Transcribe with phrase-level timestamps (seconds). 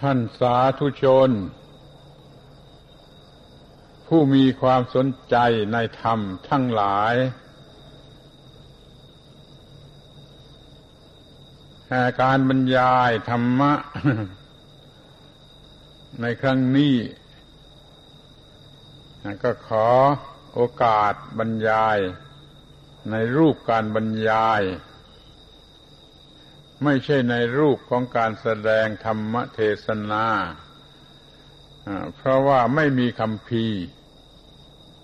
[0.00, 1.30] ท่านสาธุชน
[4.06, 5.36] ผู้มีความสนใจ
[5.72, 6.18] ในธรรม
[6.48, 7.14] ทั้งหลาย
[12.22, 13.72] การบรรยายธรรมะ
[16.20, 16.94] ในครั้งนี้
[19.42, 19.86] ก็ขอ
[20.54, 21.98] โอกาสบรรยาย
[23.10, 24.62] ในรูปการบรรยาย
[26.84, 30.26] ไม่ใช่ในรูปของการแสดงธรรมเทศนา
[32.16, 33.66] เพราะว่าไม่มีคำพี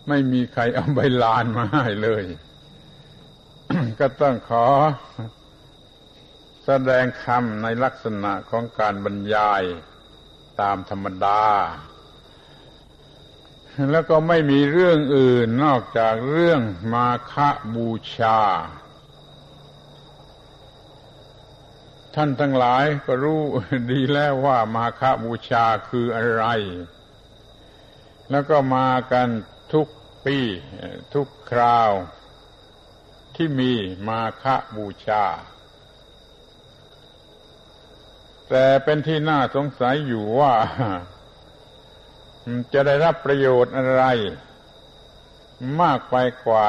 [0.09, 2.25] ไม่มีใครเอาใบลานมาให้เลย
[4.01, 4.67] ก็ต้องขอ
[6.65, 9.63] แสดงคำในลักษณะของการบรรยาย
[10.61, 11.45] ตามธรรมดา
[13.91, 16.61] แล้วก็ไม่มีเรื่องอื่นนอกจากเรื่อง
[16.93, 17.35] มาค
[17.75, 18.39] บูชา
[22.17, 23.43] ท่านทั้งหลายก็รู้
[23.91, 26.45] ดีแล้วว่ามาคบูชาคืออะไร
[28.31, 29.29] แล้วก็มากัน
[29.73, 29.87] ทุก
[30.25, 30.39] ปี
[31.15, 31.91] ทุกคราว
[33.37, 33.73] ที่มี
[34.09, 34.45] มาค
[34.77, 35.25] บูชา
[38.49, 40.55] แต่เป็นที่น่าสงสัยอยู่ว่า
[42.73, 44.05] จะได้รับประโยชน์อะไร
[45.81, 46.67] มากไปกว่า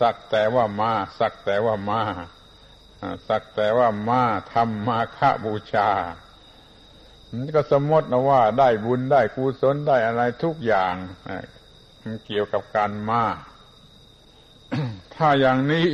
[0.00, 2.02] สักแต่ว่ามา สักแต่ว่ามา
[3.28, 5.90] สักแต่ว่ามาทำมาฆบูชา
[7.54, 10.94] ก็สมมตินะว่าได้บุญได้กุศลได้อะไรทุกอย่าง
[12.02, 13.24] มันเกี่ยวกับการมา
[15.14, 15.86] ถ้าอย่างนี้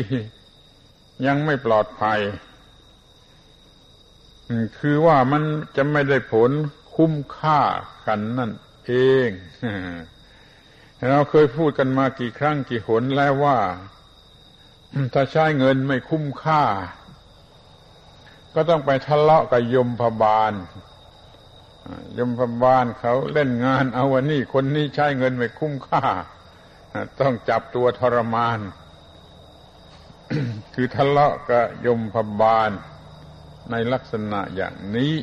[1.27, 2.21] ยังไม่ปลอดภัย
[4.79, 5.43] คือว่ามัน
[5.77, 6.51] จะไม่ได้ผล
[6.95, 7.61] คุ้มค่า
[8.07, 8.53] กันนั่น
[8.87, 8.93] เอ
[9.27, 9.29] ง
[11.11, 13.59] เราเคยพูดกันมากี่ครั้งกี่หนแล้วว่า
[15.15, 16.63] ถ้าใช้เงินไม่คุ้มค่า
[18.55, 20.53] ก็ต้องไปทะเลาะกับยมพบาล
[22.19, 26.05] ยมพบาลเขาเล่นงานเอาวันนี้คนนี้ใช้เงินไม่คุ้มค่า
[27.21, 28.59] ต้องจับตัวทรมาน
[30.75, 32.71] คือทะเลาะกับยมพบาล
[33.71, 35.15] ในลักษณะอย่างนี้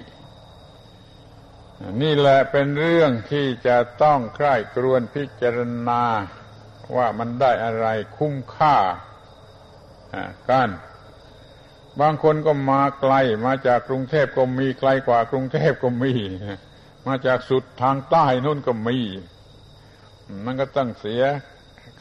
[2.02, 6.04] นี่แหละเป็นเรื่องที่จะต้องใคร่ครวญพิจารณา
[6.96, 7.88] ว่ามันได้อะไร
[8.18, 8.76] คุ้มค่า
[10.50, 10.70] กัน
[12.02, 13.14] บางคนก็มาไกล
[13.46, 16.14] มาจากกรุงเทพก็มีไกลกว่ากรุงเทพก็มี
[17.08, 19.00] มาจากสุดทางใต้นู่นก็มี
[20.46, 21.24] มันก็ต้องเสีย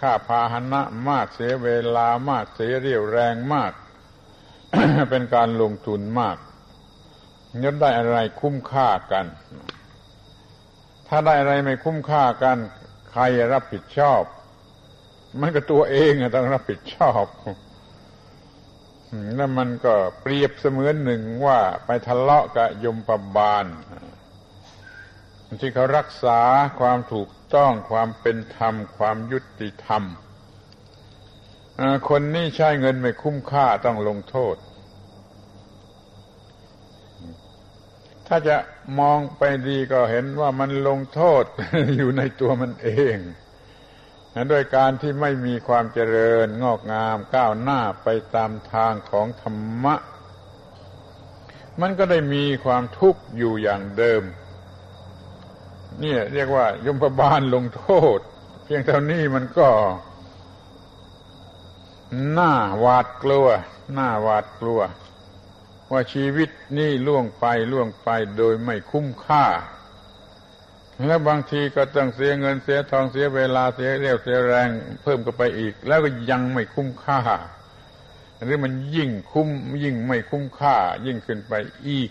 [0.01, 3.73] ค่าพาหนะมากเสียเวลามากเสียเรี่ยวแรงมาก
[5.11, 6.37] เป็นการลงทุนมาก
[7.63, 9.27] ยันได้อะไรคุ้มค่ากัน
[11.09, 12.59] ถ้าได้อะไรไม่คุ้มค่ากัน
[13.11, 13.23] ใคร
[13.53, 14.23] รับผิดชอบ
[15.41, 17.25] มันก็ตัวเองต้องรับผิดชอบ
[19.37, 23.67] แล้วมันก็เปรียบเสมือนหนึ่งว่าไปทะเลาะกับยมปบาล
[25.61, 26.41] ที่เขารักษา
[26.81, 30.03] ความถูกต้องความเป็นธรรม ความยุติธรรม
[32.09, 34.57] คนนี้ใช้เงินไม่คุ้มค่าต้องลงโทษ
[38.27, 38.57] ถ้าจะ
[39.01, 41.45] มองไปดีก็เห็นว่ามันลงโทษ
[41.97, 43.17] อยู่ในตัวมันเอง
[44.51, 49.95] ด้วยการที่ไม่มีความเจริญงอกงามก้าวหน้าไปตามทางของธรรมะ
[51.81, 54.23] มันก็ได้มีความทุกข์อยู่อย่างเดิม
[56.01, 57.85] เนี่ยเรียกว่ายมพบาลลงโท
[58.17, 58.19] ษ
[58.65, 59.69] เพียงเท่านี้มันก็
[62.33, 63.47] หน้าหวาดกลัว
[63.93, 64.81] หน้าหวาดกลัว
[65.91, 69.45] ว่าชีวิตนี่ล่วงไปล่วงไปโดยไม่คุ้มค่า
[71.07, 74.69] แล้วบางทีก็ต้องเสียเงินเสียทองเสียเวลาเสียเรี่ยวเสียแรง
[75.03, 77.21] เพิ่มกันไปอีก แล้วก็ยังไม่คุ้มค่า
[78.45, 79.49] หรือมันยิ่งคุ้ม
[79.85, 81.55] ยิ่งไม่คุ้มค่า ยิ่งขึ้นไป
[81.87, 82.11] อีก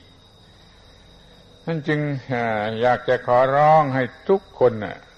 [1.66, 2.00] นั่นจึง
[2.82, 4.74] อยากจะขอร้องให้ทุกคน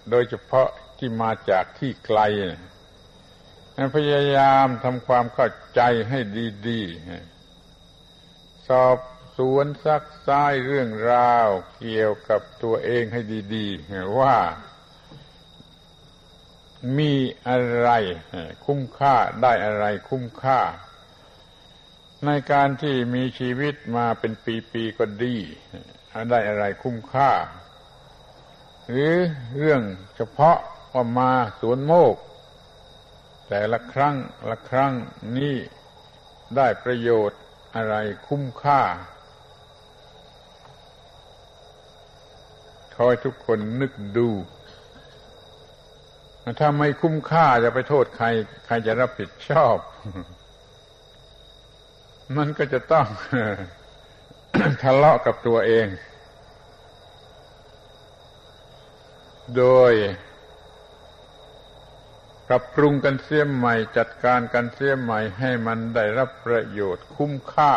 [0.10, 2.20] โดยเฉพาะที่มาจากที่ไกล
[3.96, 6.20] พยายามทำความเข้าใจให้
[6.68, 6.82] ดี
[7.60, 8.98] ๆ สอบ
[9.38, 11.48] สวนซักซ้ายเรื่องราว
[11.80, 13.22] เกี่ยวกับตัวเองให้
[13.56, 14.38] ดีๆ ว่า
[16.98, 17.14] มี
[17.48, 17.90] อะไร
[18.66, 20.60] คุ้มค่าได้อะไรคุ้มค่า
[22.26, 24.32] ในการที่มีชีวิตมาเป็น
[24.74, 25.36] ปีๆก็ดี
[26.32, 27.32] ได้อะไรคุ้มค่า
[28.90, 29.14] หรือ
[29.58, 29.82] เรื่อง
[30.16, 30.58] เฉพาะ
[30.94, 32.16] ว่ามาสวนโมก
[33.50, 34.16] แต่ละครั้ง
[34.50, 34.94] ละครั้ง
[35.38, 35.58] นี่
[36.56, 37.40] ได้ประโยชน์
[37.76, 37.96] อะไร
[38.28, 38.82] คุ้มค่า
[42.96, 44.30] คอยทุกคนนึกดู
[46.60, 48.28] ถ้าไม่คุ้มค่าจะไปโทษใคร
[48.66, 49.78] ใครจะรับผิดชอบ
[52.38, 53.08] มันก็จะต้อง
[54.84, 55.88] ทะเลาะกับตัวเอง
[59.58, 59.94] โดย
[62.48, 67.74] ปรับปรุงกันเสียใหม่ จัดการกันเสียใหม่ให้มันได้รับประโยชน์คุ้มค่า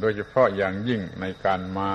[0.00, 1.94] โดยเฉพาะอย่างยิ่งในการมา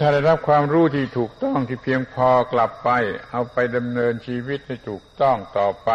[0.00, 2.90] ถ้าได้รับความรู้ที่ถูกต้องที่เพียงพอกลับไป
[3.30, 5.90] เอาไปดำเนินชีวิตให้ถูกต้องต่อไป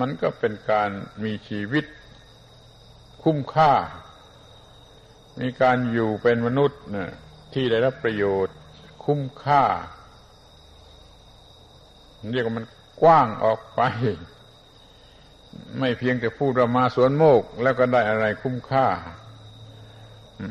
[0.00, 0.90] มันก็เป็นการ
[1.24, 1.84] มีชีวิต
[3.22, 3.72] คุ้มค่า
[5.40, 6.96] มีการอยู่เป็นมนุษย์น
[7.54, 8.56] ที่ได้รับประโยชน์
[9.04, 9.64] คุ้มค่า
[12.32, 12.66] เรียกว่ามัน
[13.02, 13.80] กว้างออกไป
[15.78, 18.86] ไม่เพียงแต่พูดว่ามาสวนโมกแล้วก็ได้อะไรคุ้มค่า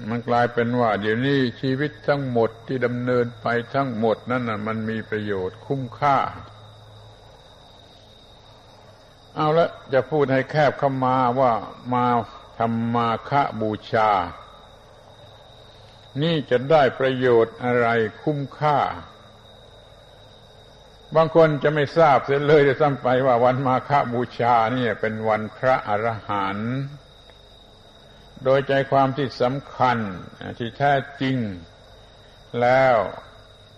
[0.10, 6.18] มันกลายเป็นว่า เดี๋ยวนี้ชีวิตทั้งหมดที่ดำเนินไปทั้งหมดนั่นน่ะมันมีประโยชน์คุ้มค่า
[9.36, 11.52] เอาละจะพูดให้แคบเข้ามาว่า
[11.94, 12.06] มา
[12.58, 14.12] ทำมาคะบูชา
[16.22, 17.88] นี่จะได้ประโยชน์อะไร
[18.22, 18.78] คุ้มค่า
[21.16, 26.74] บางคนจะไม่ทราบเสียเลยจะซ้ำไปว่าวันมาฆบูชานี่เป็นวันพระอรหันต์
[28.44, 29.98] โดยใจความที่สำคัญ
[30.60, 31.38] ที่แท้จริง
[32.62, 32.96] แล้ว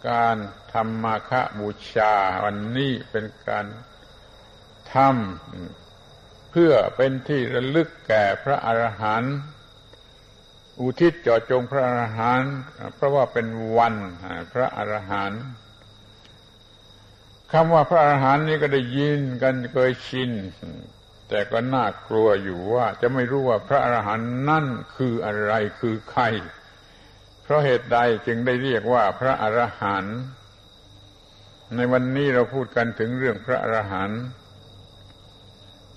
[0.09, 0.37] การ
[0.73, 2.13] ทำมาฆบูชา
[2.45, 3.65] วันนี้เป็นการ
[4.93, 9.35] ทำเพื่อเป็นที่ระลึกแก่พระอรหันต์
[10.79, 12.53] อุทิศจ่อจงพระอรหันต์
[12.95, 13.95] เพราะว่าเป็นวัน
[14.53, 15.43] พระอรหันต์
[17.51, 20.31] คำว่าพระอาหารนี้ก็ได้ยินกันเคยชิน
[21.29, 24.65] แต่ก็น่ากลัวอยู่ว่าจะไม่รู้ว่าพระอรหันต์นั่น
[24.95, 26.23] คืออะไรคือใคร
[27.43, 30.17] เพราะเหตุใดจึงได้เรียกว่าพระอรหันต์
[31.75, 34.21] ในวันนี้เราพูดกันถึงเรื่องพระอรหันต์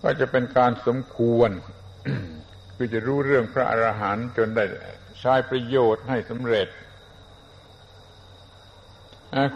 [0.03, 1.51] ก็จะเป็นการสมควร
[2.77, 4.65] คือจะรู้เรื่องพระอรหันต์จนได้
[5.21, 6.69] ใช้ประโยชน์ให้สำเร็จ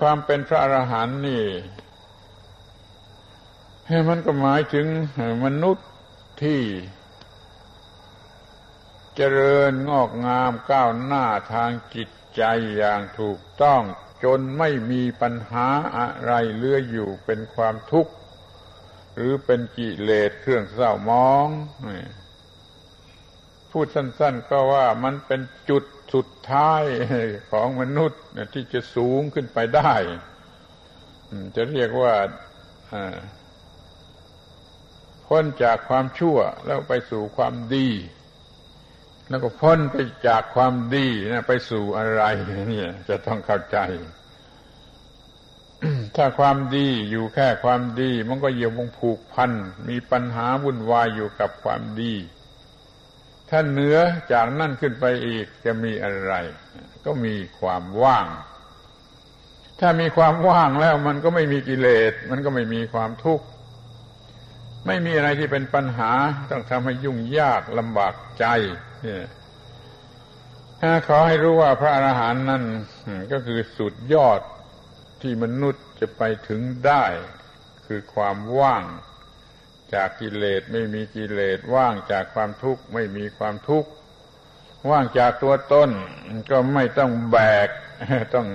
[0.00, 1.43] ความเป็นพระอรหันต์นี่
[4.09, 4.87] มันก็หมายถึง
[5.45, 5.89] มนุษย์
[6.43, 6.61] ที่
[9.17, 12.43] เจริญงอกงามก้าวหน้าทางจิตใจ
[12.77, 13.83] อย่างถูกต้อง
[14.25, 18.13] จนไม่มีปัญหาอะไรเลืออยู่เป็นความทุกข์
[19.15, 21.49] หรือเป็นกิเลสเครื่องเศร้ามอง
[23.71, 25.41] พูดสั้น ๆ ก็ว่ามันเป็น
[25.71, 25.85] จุด
[26.15, 26.83] สุดท้าย
[27.53, 28.23] ของมนุษย์
[28.55, 29.95] ที่จะสูงขึ้นไปได้
[31.57, 32.15] จะเรียกว่า
[35.31, 37.88] พ้นจากความชั่วแล้วไปสู่ความดี
[39.29, 39.97] แล้วก็พ้นไป
[40.27, 42.23] จากความดีนะไปสู่อะไร
[42.69, 43.79] เนี่ย จะต้องเข้าใจ
[46.17, 49.50] ถ้าความดีอยู่แค่ความดี มันก็เยี่ยวงผูกพัน
[49.88, 52.15] มีปัญหาวุ่นวายอยู่กับความดี
[53.49, 53.97] ถ้าเหนือ
[54.32, 56.32] จากนั่นขึ้นไปอีกจะมีอะไร
[57.06, 58.27] ก็มีความว่าง
[59.81, 63.47] ถ้ามีความว่างแล้วมันก็ไม่มีกิเลส มันก็ไม่มีความทุกข์
[64.87, 66.12] ไม่มีอะไรที่เป็นปัญหา
[66.50, 68.47] ต้องทำให้ยุ่งยากลำบากใจ
[69.03, 69.25] เนี่ย
[71.06, 72.65] ขอให้รู้ว่าพระอรหันต์นั่น
[73.32, 74.41] ก็คือสุดยอด
[75.23, 77.05] ที่มนุษย์จะไปถึงได้
[77.87, 78.85] คือความว่าง
[79.94, 83.91] จากกิเลสไม่มีกิเลสว่างจากความทุกข์ไม่มีความทุกข์
[84.91, 85.91] ว่างจากตัวต้น
[86.51, 87.69] ก็ไม่ต้องแบก
[88.34, 88.49] ต้อง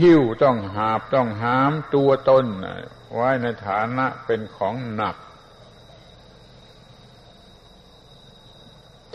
[0.00, 2.44] หิ้วต้องหาบต้องหามตัวตน
[3.14, 5.16] ไว้ในฐานะเป็นของหนัก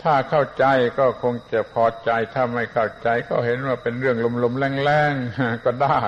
[0.02, 0.64] ถ้าเข้าใจ
[0.98, 6.00] ก็คงจะพอใจ ถ้าไม่เข้าใจก็เห็นว่าเป็นเรื่องลมๆแรงๆก็ได้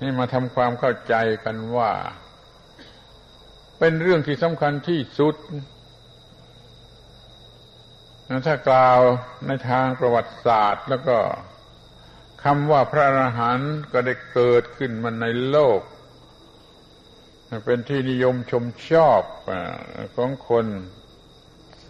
[0.00, 1.14] นี่มาทำความเข้าใจ
[1.44, 1.92] กันว่า
[3.78, 5.36] เป็นเรื่องที่สำคัญที่สุด
[8.46, 9.00] ถ้ากล่าว
[9.46, 11.18] ในทางประวัติศาสตร์แล้วก็
[12.44, 15.80] คำว่าพระอรหันต์ก็ได้เกิดขึ้นมาในโลก
[17.64, 19.22] เป็นที่นิยมชมชอบ
[20.16, 20.66] ของคน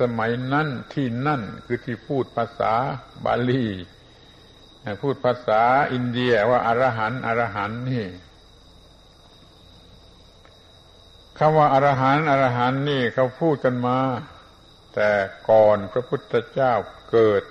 [0.01, 2.75] สมัยนั้นที่นั่นคือที่พูดภาษา
[3.25, 3.67] บาลี
[5.03, 8.07] พูดภาษาอินเดียว่าอารหันต์อรหันต์นี่
[11.39, 13.99] คำว่าอารหันต์อรหันต์นี่เขาพูดกันมา
[14.95, 15.11] แต่
[15.51, 16.73] ก่อนพระพุทธเจ้า
[17.11, 17.43] เกิด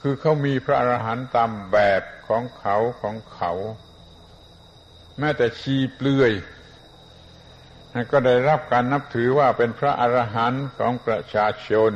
[0.00, 3.52] คือเขามีพระอรหันต์ตามแบบของเขาของเขา
[5.18, 6.32] แม้แต่ชีเปลือย
[8.12, 11.92] ก็ได้รับการนับถือว่าเป็นพระอรหันต์ของประชาชน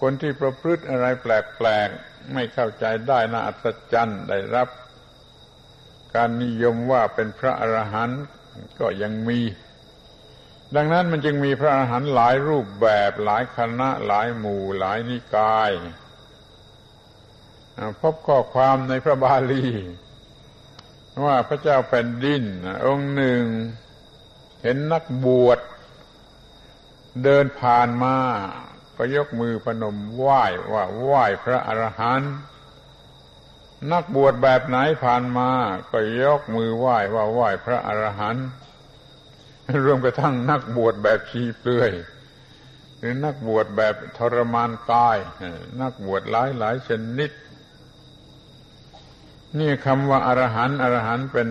[0.00, 4.68] คนที่ประพฤติอะไรแปลกๆ ไม่เข้าใจได้น่าอัศจรรย์ได้รับ
[6.14, 8.22] การนิยมว่าเป็นพระอรหันต์
[8.80, 9.40] ก็ยังมี
[10.76, 15.70] ดังนั้นมันจึงมีพระอรหันต์หลายรูปแบบหลายคณะหลายหมู่หลายนิกาย
[18.00, 19.64] พบข้อความในพระบาลี
[21.24, 22.42] ว่าพระเจ้าแผ่นดิน
[22.86, 23.42] องค์หนึ่ง
[24.62, 25.58] เห็นนักบวช
[27.24, 28.16] เดินผ่านมา
[28.96, 30.42] ก็ยกมือพนมไหว้
[30.72, 32.32] ว่าไหว้พระอรหันต์
[33.92, 35.50] นักบวชแบบไหนผ่านมา
[35.90, 38.46] ก็ยกมือไหว้ว่าไหว้พระอรหันต์
[39.84, 41.92] รวมกระทั่งนักบวชแบบชีเปลือย
[42.98, 45.18] หรือนักบวชแบบทรมานกาย
[45.80, 47.30] นักบวชหลายหลายชนิด
[49.60, 51.48] นี่คำว่าอารหันต์อรหันต์เป็น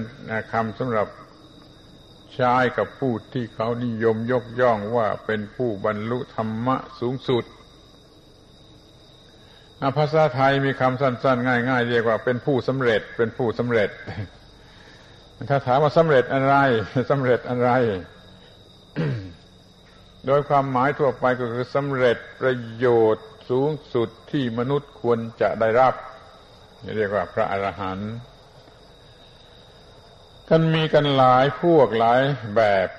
[0.51, 1.07] คำสำหรับ
[2.33, 7.43] ใช้กับผู้ที่เขานิยมยกย่องว่าเป็นผู้บรรลุธรรมะสูงสุด
[9.97, 13.89] ภาษาไทยมีคำสั้นๆ ง่ายๆเรียกว่าเป็นผู้สำเร็จ เป็นผู้สำเร็จ
[15.49, 16.55] ถ้าถามว่าสำเร็จอะไร
[17.11, 17.69] สำเร็จอะไร
[20.25, 25.93] โดยความหมายทั่วไปก็คือสำเร็จประโยชน์สูงสุดที่มนุษย์ควรจะได้รับ
[26.95, 28.11] เรียกว่าพระอรหันต์
[30.49, 32.21] กันมีกันหลายพวกหลาย
[32.55, 32.89] แบบ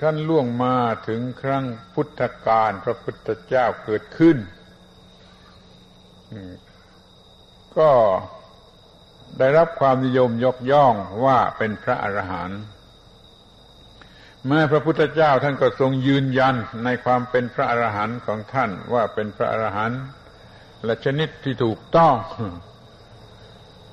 [0.00, 0.76] ขั้นล่วงมา
[1.08, 4.36] ถึงครั้งพุทธกาลพระพุทธเจ้าเกิดขึ้น
[7.78, 7.90] ก็
[9.38, 10.94] ได้รับความนิยมยกย่อง
[11.24, 12.60] ว่าเป็นพระอรหันต์
[14.46, 16.54] แม้พระพุทธเจ้าท่านก็ทรงยืนยัน
[16.84, 20.00] ในความเป็นพระอรหันต์ของท่านว่าเป็นพระอรหันต์
[20.86, 22.14] และชนิดที่ถูกต้อง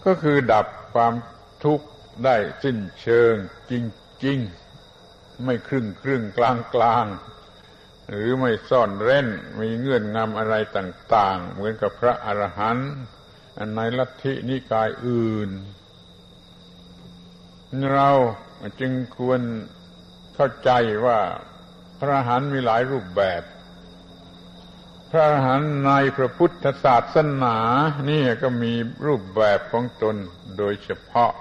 [0.05, 1.13] ก็คือดับความ
[1.63, 1.87] ทุกข์
[2.25, 3.33] ได้สิ้นเชิง
[3.71, 3.73] จ
[4.25, 4.39] ริง
[4.91, 7.05] ๆ ไม่ครึ่งครึ่งกลางกลาง
[8.09, 9.27] หรือไม่ซ่อนเร้น
[9.59, 12.91] มีเงื่อนงำอะไรต่าง ๆ เหมือนกับพระอรหันต์
[13.75, 15.49] ในลัทธินิกายอื่น
[17.93, 18.09] เรา
[18.79, 19.41] จึงควร
[20.35, 20.71] เข้าใจ
[21.05, 21.19] ว่า
[21.99, 23.41] พระอรหันต์มีหลายรูปแบบ
[25.15, 27.57] พระอรหันต์ในพระพุทธศาสนา
[28.09, 28.73] นี่ก็มี
[29.05, 30.15] รูปแบบของตน
[30.57, 31.31] โดยเฉพาะ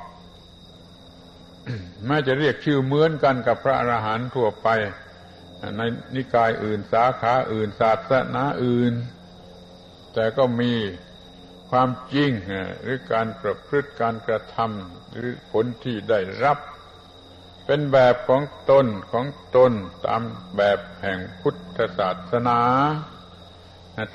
[2.07, 4.69] แม้จะเรียกชื่อเหมือนกันกับพระอรหันต์ทั่วไป
[5.76, 5.81] ใน
[6.14, 8.95] นิกายอื่นสาขาอื่นศาสนาอื่น
[10.14, 10.73] แต่ก็มี
[11.71, 12.31] ความจริง
[12.83, 16.59] หรือการประพฤติการกระทำหรือผลที่ได้รับ
[17.67, 19.26] เป็นแบบของตนของ
[19.57, 19.73] ตน
[20.07, 20.23] ตาม
[20.57, 22.61] แบบแห่งพุทธศาสนา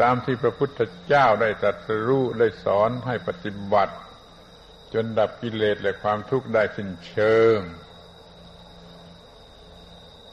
[0.01, 3.95] ตามที่พระพุทธเจ้าได้ตรัสรู้ได้สอนให้ปฏิบัติ
[4.93, 7.59] จนดับกิเลสและความทุกข์ได้สิ้นเชิง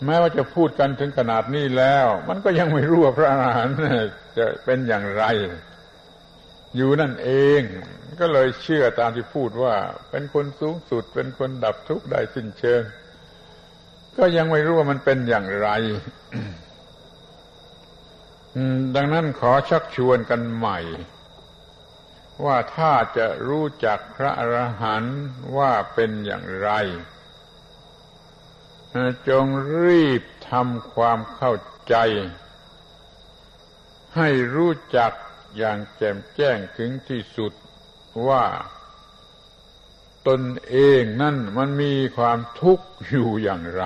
[0.04, 3.76] แม้ว่าจะพูดกันถึงขนาดนี้แล้ว มันก็ยังไม่รู้ว่าพระอรหันต์
[4.38, 5.24] จะเป็นอย่างไร
[6.76, 7.62] อยู่นั่นเอง
[8.20, 9.74] ก็เลยเชื่อตามที่พูดว่า
[10.10, 12.82] เป็นคนสูงสุดเป็นคนดับทุกข์ได้สิ้นเชิง
[14.16, 15.68] ก็ยังไม่รู้ว่ามันเป็นอย่างไร
[18.94, 20.78] ดังนั้นขอชักชวนกันใหม่
[22.44, 25.18] ว่าถ้าจะรู้จักพระอรหันต์
[25.56, 26.70] ว่าเป็นอย่างไร
[29.28, 29.46] จง
[29.84, 31.52] รีบทำความเข้า
[31.88, 31.96] ใจ
[34.16, 35.12] ให้รู้จัก
[35.56, 37.52] อย่างแจ่มแจ้งถึงที่สุด
[38.28, 38.44] ว่า
[40.28, 43.84] ตนเองนั่นมันมีความทุกข์อยู่อย่างไร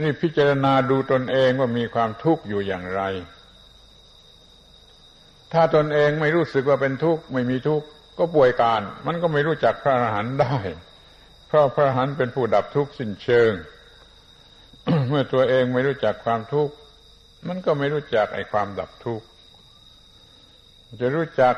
[0.00, 3.02] นี่พิจารณาดูตนเองว่ามีความทุกข์อยู่อย่างไร
[5.52, 7.86] ถ้าตนเองไม่รู้สึกว่าเป็นทุกข์ไม่มีทุกข์
[8.18, 10.56] ก็ป่วยการ มันก็ไม่รู้จักพระอรหันต์ได้
[11.48, 13.52] เพราะพระอรหันต์เป็นผู้ดับทุกข์สิ้นเชิง
[15.08, 16.74] เมื่อตัวเองไม่รู้จักความทุกข์
[17.48, 19.26] มันก็ไม่รู้จักไอ้ความดับทุกข์
[21.00, 21.54] จะรู้จัก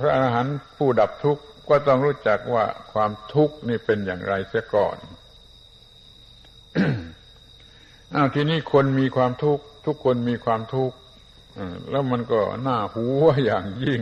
[0.00, 4.96] พระอรหันต์ผู้ดับทุกข์ก็ต้องรู้จักว่าความทุกข์นี่เป็นอย่างไรเสียก่อน
[8.14, 10.96] อ้าวทีนี้คนมีความทุกข์ทุกคนมีความทุกข์
[11.90, 14.00] แล้วมันก็น่าหัวอย่างยิ่ง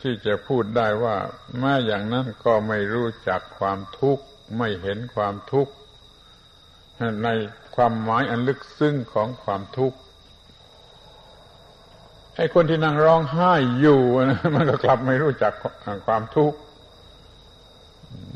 [0.00, 1.16] ที่จะพูดได้ว่า
[1.58, 4.24] แม้อย่างนั้นก็ไม่รู้จักความทุกข์
[4.58, 5.72] ไม่เห็นความทุกข์
[7.24, 7.28] ใน
[7.76, 9.98] ความหมายอันลึกซึ้งของความทุกข์
[12.36, 14.00] ไอ้คนที่นั่งร้องไห้อยู่
[14.54, 15.52] มันก็กลับไม่รู้จัก
[16.06, 16.58] ความทุกข์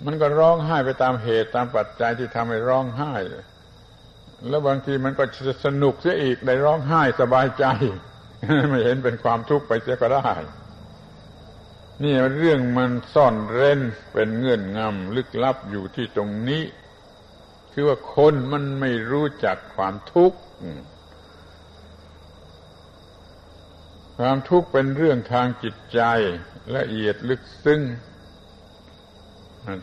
[0.04, 3.12] มันก็ร้องไห้ไปตามเหตุตามปัจจัยที่ทำให้ร้องไห้
[4.48, 5.24] แล้วบางทีมันก็
[5.64, 7.64] สนุกเสียอีกได้ร้องไห้สบายใจ
[8.70, 10.30] ไม่เห็นเป็นความทุกข์ไปเสียก็ได้
[12.02, 13.80] นี่เรื่องมันซ่อนเร้น
[14.12, 16.62] เป็นเงื่อนงำลึกลับอยู่ที่ตรงนี้
[17.72, 20.38] คือว่าคนมันไม่รู้จักความทุกข์
[24.18, 26.00] ความทุกข์เป็นเรื่องทางจิตใจ
[26.76, 27.80] ละเอียดลึกซึ้ง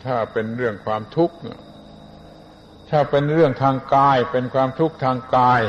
[0.06, 1.36] ถ้าเป็นเรื่องความทุกข์
[2.90, 5.60] ถ้าเป็นเรื่องทางกายเป็นความทุกข์ทางกาย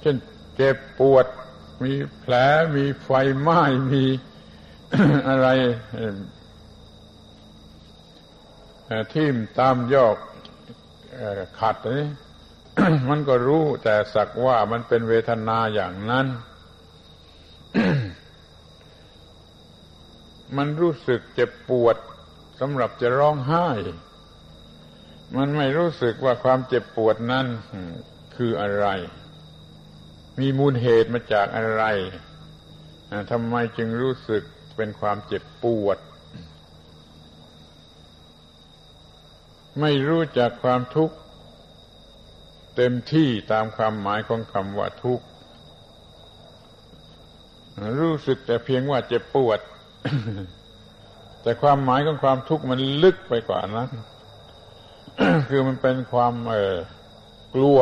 [0.00, 0.16] เช่น
[0.56, 1.26] เจ็บปวด
[1.84, 2.34] มีแผล
[2.76, 3.08] มีไฟ
[3.40, 3.62] ไหม้
[3.92, 4.04] มี
[5.28, 5.48] อะไร
[9.12, 10.16] ทิ่มตามยอก
[11.58, 12.08] ขัดนี่
[13.08, 16.26] มันก็รู้แต่สักว่ามันเป็นเวทนาอย่างนั้น
[20.56, 21.96] มันรู้สึกเจ็บปวด
[22.60, 23.68] สำหรับจะร้องไห้
[25.36, 27.46] มันไม่รู้สึกว่าความเจ็บปวดนั้น
[28.36, 28.86] คืออะไร
[30.40, 31.84] มีมูลเหตุมาจากอะไร
[33.30, 34.42] ทำไมจึงรู้สึก
[34.76, 35.98] เป็นความเจ็บปวด
[39.80, 41.16] ไม่รู้จักความทุกข์
[42.76, 45.24] เต็มที่ตามความหมายของคำว่าทุกข์
[48.00, 49.60] รู้สึกแต่เพียงว่าเจ็บปวด
[51.42, 53.90] แต่ความหมายของความทุกข์มันลึกไปกว่านั้น
[55.48, 56.76] คือมันเป็นความเออ
[57.54, 57.78] กลัว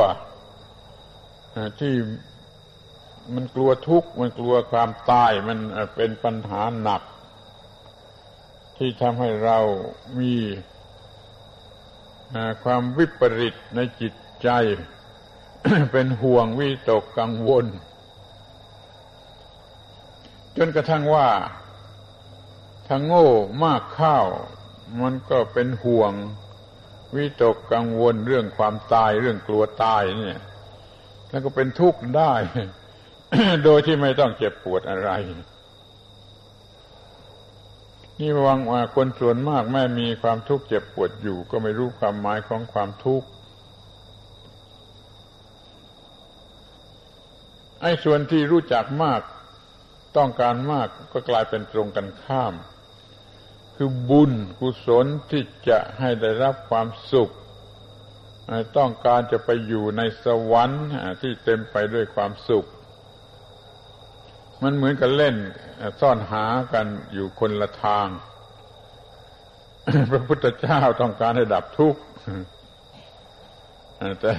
[1.80, 1.94] ที่
[3.34, 5.58] มันกลัวทุกข์มันกลัวความตายมัน
[5.96, 7.02] เป็นปัญหาหนัก
[8.76, 9.58] ที่ทำให้เรา
[10.20, 10.34] มี
[12.64, 14.48] ความวิปริตในจิตใจ
[15.92, 17.66] เป็นห่วงวิตกกังวล
[20.56, 21.28] จนกระทั่งว่า
[22.86, 23.28] ถ้าโง่
[23.64, 24.26] มากข้าว
[25.02, 26.12] มันก็เป็นห่วง
[27.16, 30.38] วิตกกังวลเรื่องความตายเรื่องกลัวตายเนี่ย
[31.28, 32.32] แล้วก็เป็นทุกข์ได้
[33.64, 35.10] โดยที่ไม่ต้องเจ็บปวดอะไร
[38.20, 43.26] นี่วังว่าคนส่วนมากแม่มีความทุกข์เจ็บปวดอยู่ ก็ไม่รู้ความหมายของความทุกข์
[47.82, 49.20] ไอ้ส่วนที่รู้จักมาก
[50.16, 52.54] ต้องการมากก็กลายเป็นตรงกันข้าม
[53.80, 57.30] คือบุญกุศลที่จะให้ได้รับความสุข
[58.76, 60.84] ต้องการจะไปอยู่ในสวรรค์
[61.22, 62.66] ที่เต็มไปด้วยความสุข
[64.62, 65.36] มันเหมือนกับเล่น
[66.00, 68.08] ซ่อนหากันอยู่คนละทาง
[70.10, 72.00] พระพุทธเจ้าต้องการให้ดับทุกข์
[74.20, 74.34] แต่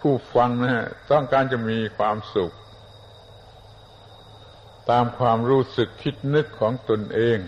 [0.00, 2.54] ผู้ฟังนะต้องการจะมีความสุข
[4.90, 7.38] ตามความรู้สึกคิดนึกของตนเอง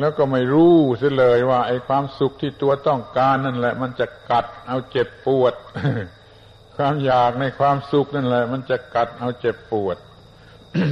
[0.00, 5.54] แล้วก็ไม่รู้เสียเลยว่า ไอ้ความสุขที่ตัวต้องการนั่นแหละ มันจะกัดเอาเจ็บปวด
[6.76, 9.96] ความอยากในความสุขนั่นแหละ มันจะกัดเอาเจ็บปวด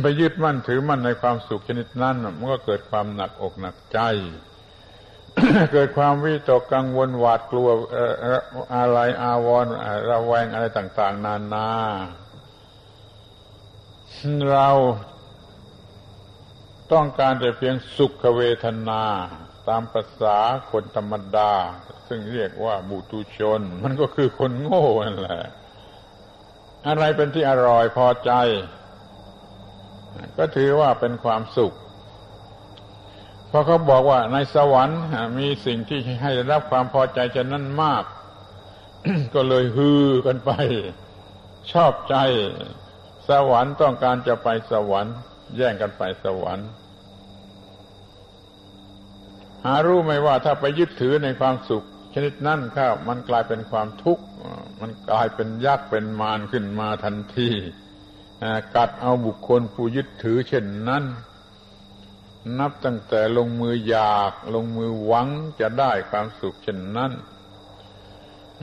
[0.03, 4.01] ไปยึดมั่นถือมั่นในความสุขชนิดนั้นมันก็เกิดความหนักอกหนักใจ
[5.73, 7.69] เกิดความวิตกกังวลหวาดกลัว
[8.77, 9.73] อะไรอาวรณ์
[10.11, 11.69] ระแวงอะไรต่าง ๆ นานา
[14.51, 14.69] เรา
[16.93, 19.03] ต้องการแต่เพียงสุขเวทนา
[19.69, 20.39] ตามภาษา
[20.71, 21.53] คนธรรมดา
[22.09, 25.43] ซึ่งเรียกว่าบุตุชน มันก็คือคนโง่นั่นแหละ
[26.89, 28.33] อะไรเป็นที่อร่อยพอใจ
[30.37, 31.73] ก็ถือว่าเป็นความสุข
[33.51, 35.01] พอเขาบอกว่าในสวรรค์
[35.39, 38.05] มีสิ่งที่ให้รับความพอใจจะนั้นมาก
[39.35, 40.51] ก็เลยฮือกันไป
[41.73, 42.17] ชอบใจ
[43.29, 45.17] สวรรค์ต้องการจะไปสวรรค์
[45.57, 46.71] แย่งกันไปสวรรค์
[49.65, 51.85] หารู้ไหมว่าถ้าไปยึดถือในความสุข
[52.15, 54.25] ชนิดนั้นข้ามันกลายเป็นความทุกข์
[54.81, 57.51] มันกลายเป็นยักษ์เป็นมารขึ้นมาทันที
[58.77, 61.05] กัดเอาบุคคลผู้ยึดถือเช่นนั้น
[62.59, 65.29] นับตั้งแต่ลงมืออยากลงมือหวัง
[65.61, 67.13] จะได้ความสุขเช่นนั้น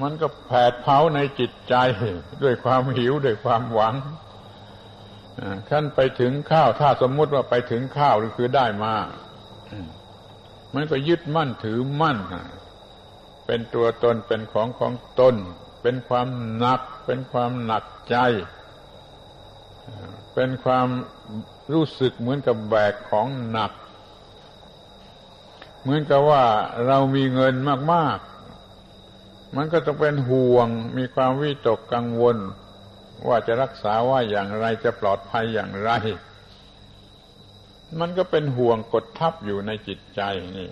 [0.02, 1.76] มันก็แผดเผาในจิตใจ
[2.44, 3.96] ด้วยความหิวด้วยความหวัง
[5.70, 8.96] ขั้นไปถึงข้าวถ้าสมมุติว่าไปถึงข้าวหรือคือได้มา
[10.76, 12.18] มันก็ยึดมั่นถือมั่น
[13.46, 15.36] เป็นตัวตนเป็นของของตน
[15.82, 18.18] เป็นความหนัก เป็นความหนักใจ
[20.34, 20.88] เป็นความ
[21.74, 23.72] รู้สึกเหมือนกับแบกของหนัก
[25.82, 26.44] เหมือนกับว่า
[26.88, 27.56] เรามีเงิน
[27.94, 28.20] มาก
[28.88, 32.38] ๆ มันก็ต้องเป็นห่วง มีความวิตกกังวล
[33.28, 35.92] ว่าจะรักษาว่าอย่างไรจะปลอดภัยอย่างไร
[38.00, 40.22] มันก็เป็นห่วงกดทับอยู่ในจิตใจ
[40.58, 40.70] นี่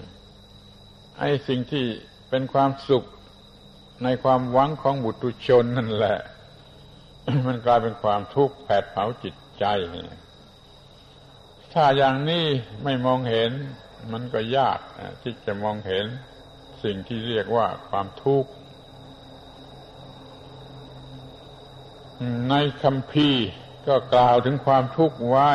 [1.19, 1.85] ไอ้สิ่งที่
[2.29, 3.05] เป็นความสุข
[4.03, 6.17] ในความหวังของบุตุชนนั่นแหละ
[7.47, 10.05] มันกลายเป็นความทุกข์แผดเผาจิตใจนี่
[11.73, 12.45] ถ้าอย่างนี้
[12.83, 13.51] ไม่มองเห็น
[14.11, 14.79] มันก็ยาก
[15.21, 16.05] ที่จะมองเห็น
[16.83, 18.49] สิ่งที่เรียกว่าความทุกข์
[22.49, 23.29] ในคำพี
[23.87, 25.51] ก็กล่าวถึงความทุกข์ไว้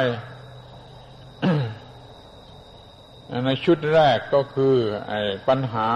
[3.47, 4.77] ในชุดแรกก็คือ
[5.49, 5.91] ปัญหา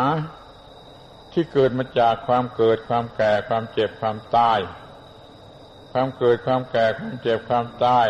[1.32, 4.58] ที่เกิดมาจากความเกิดความแก่ความเจ็บความตาย
[5.92, 8.08] ความเกิดความแก่ความเจ็บความตาย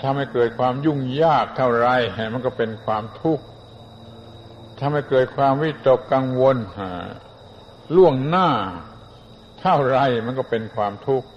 [0.00, 1.88] ถ้าไม่เกิดความยุ่งยากเท่าไร
[2.32, 3.44] มันก็เป็นความทุกข์
[4.78, 6.56] ถ้าไม่เกิดความวิตกกังวล
[7.96, 8.48] ล่วงหน้า
[9.66, 11.28] เท่าไรมันก็เป็นความทุกข์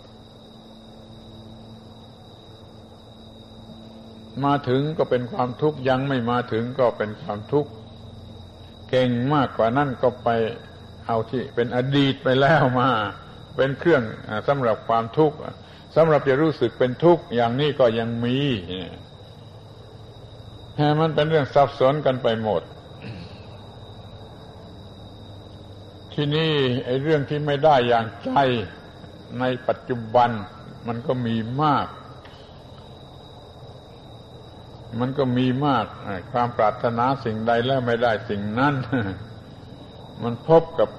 [4.45, 7.71] มาถึงก็เป็นความทุกข์ยังไม่มาถึงก็เป็นความทุกข์
[8.89, 10.29] เก่งมากกว่านั้นก็ไป
[11.07, 12.89] เอาที่เป็นอดีตไปแล้วมา
[13.55, 14.03] เป็นเครื่อง
[14.47, 15.37] สำหรับความทุกข์
[15.95, 18.37] สำหรับจะรู้สึกเป็นทุกข์อย่างนี้ก็ยังมี
[21.01, 22.61] มันเป็นเรื่องซับซ้อนกันไปหมด
[26.19, 26.53] ที่นี่
[26.85, 28.31] ไอ้เรื่องที่ไม่ได้อย่างใจ
[29.39, 30.29] ในปัจจุบัน
[30.87, 31.87] มันก็มีมาก
[34.99, 35.85] มันก็มีมาก
[36.31, 38.73] ความปรารถนาสิ่งใดแล้วไม่ได้สิ่งนั้น
[40.23, 40.89] มันพบกับ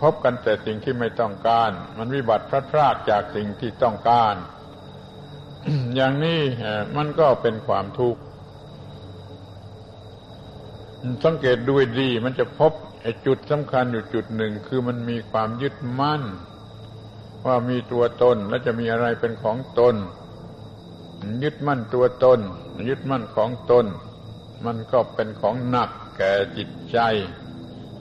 [0.00, 4.34] พบกันแต่สิ่งที่ไม่ต้องการ มันวิบัติพลาดพลาดจากสิ่งที่ต้องการ
[5.94, 6.40] อย่างนี้
[6.96, 8.20] มันก็เป็นความทุกข์
[11.24, 16.22] สังเกตดูดี มันจะพบ ไอจุดสำคัญอยู่จุดหนึ่งคือมันมีความยึดมั่น
[17.46, 19.94] ว่ามีตัวตนและจะมีอะไรเป็นของตน
[21.42, 22.40] ยึดมั่นตัวตน
[22.88, 23.86] ยึดมั่นของตน
[24.66, 26.98] มันก็เป็นของหนักแก่จิตใจ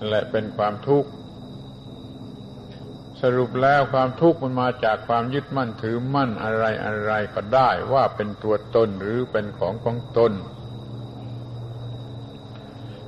[0.07, 1.09] และเป็นความทุกข์
[3.21, 10.31] สรุปแล้วความทุกข์มันมาจากความยึดมั่นถือมั่นอะไรอะไรก็ได้ว่าเป็นตัวตนหรือเป็นของของตน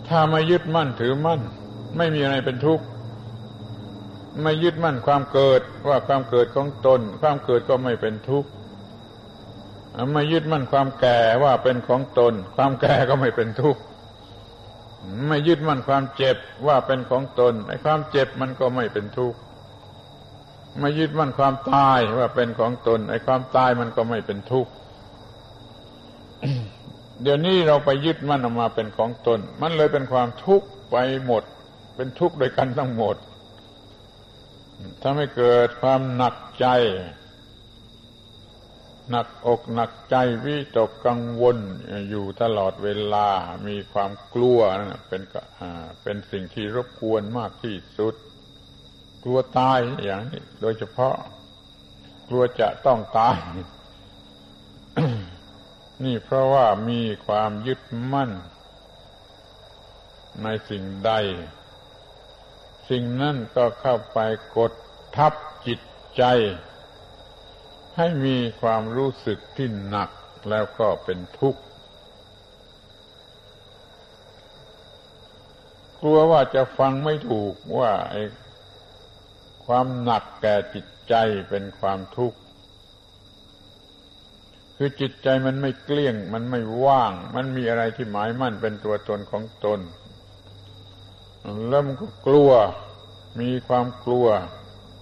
[0.07, 1.41] ถ้าไม่ยึดมั่นถือมั่น
[1.97, 2.85] ไม่มีอะไรเป็นทุกข์
[4.41, 8.49] ไม่ยึดมั่นความเกิดว่าความเกิดของตน ความเกิดก็ไม่เป็นทุกข์
[10.13, 13.81] ไม่ยึดมั่นความแก่ว่าเป็นของตน ความแก่ก็ไม่เป็นทุกข์
[15.27, 19.37] ไม่ยึดมั่นความเจ็บว่าเป็นของตนไอ้ความเจ็บมันก็ไม่เป็นทุกข์
[20.79, 24.71] ไม่ยึดมั่นความตายว่าเป็นของตนไอ้ความตายมันก็ไม่เป็นทุกข์
[27.21, 31.43] เดี๋ยวนี้เราไปยึดมั่นออกมาเป็นของตน มันเลยเป็นความทุกข์ไปหมด
[31.95, 33.15] เป็นทุกข์โดยกันทั้งหมด
[35.01, 36.67] ถ้าไม่เกิดความหนักใจ
[39.09, 41.57] หนักอกหนักใจวิตกกังวล
[42.09, 43.29] อยู่ตลอดเวลา
[43.67, 44.59] มีความกลัว
[45.07, 45.21] เป็น
[46.03, 48.15] เป็นสิ่งที่รบกวนมากที่สุด
[49.23, 51.15] กลัวตายอย่างนี้ โดยเฉพาะ
[52.29, 53.35] กลัวจะต้องตาย
[56.03, 57.81] นี่เพราะว่ามีความยึด
[58.13, 58.31] มั่น
[60.43, 61.11] ในสิ่งใด
[62.91, 64.19] สิ่งนั้นก็เข้าไป
[64.57, 64.71] กด
[65.17, 65.33] ทับ
[65.67, 65.79] จิต
[66.17, 66.23] ใจ
[67.97, 70.09] ให้มีความรู้สึกที่หนัก
[70.49, 71.61] แล้วก็เป็นทุกข์
[75.99, 78.21] กลัวว่าจะฟังไม่ถูกว่าไอ้
[79.65, 81.15] ความหนักแก่จิตใจ
[81.49, 82.37] เป็นความทุกข์
[84.77, 89.79] คือจิตใจมันไม่เกลี้ยง มันไม่ว่าง มันมีอะไรที่หมายมั่นเป็นตัวตนของตน
[91.69, 92.51] แล้วมันก็กลัว
[93.39, 94.27] มีความกลัว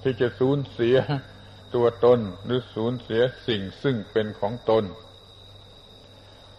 [0.01, 0.97] ที่จะสูญเสีย
[1.75, 4.83] ตัวตนหรือสูญเสียสิ่งซึ่งเป็นของตน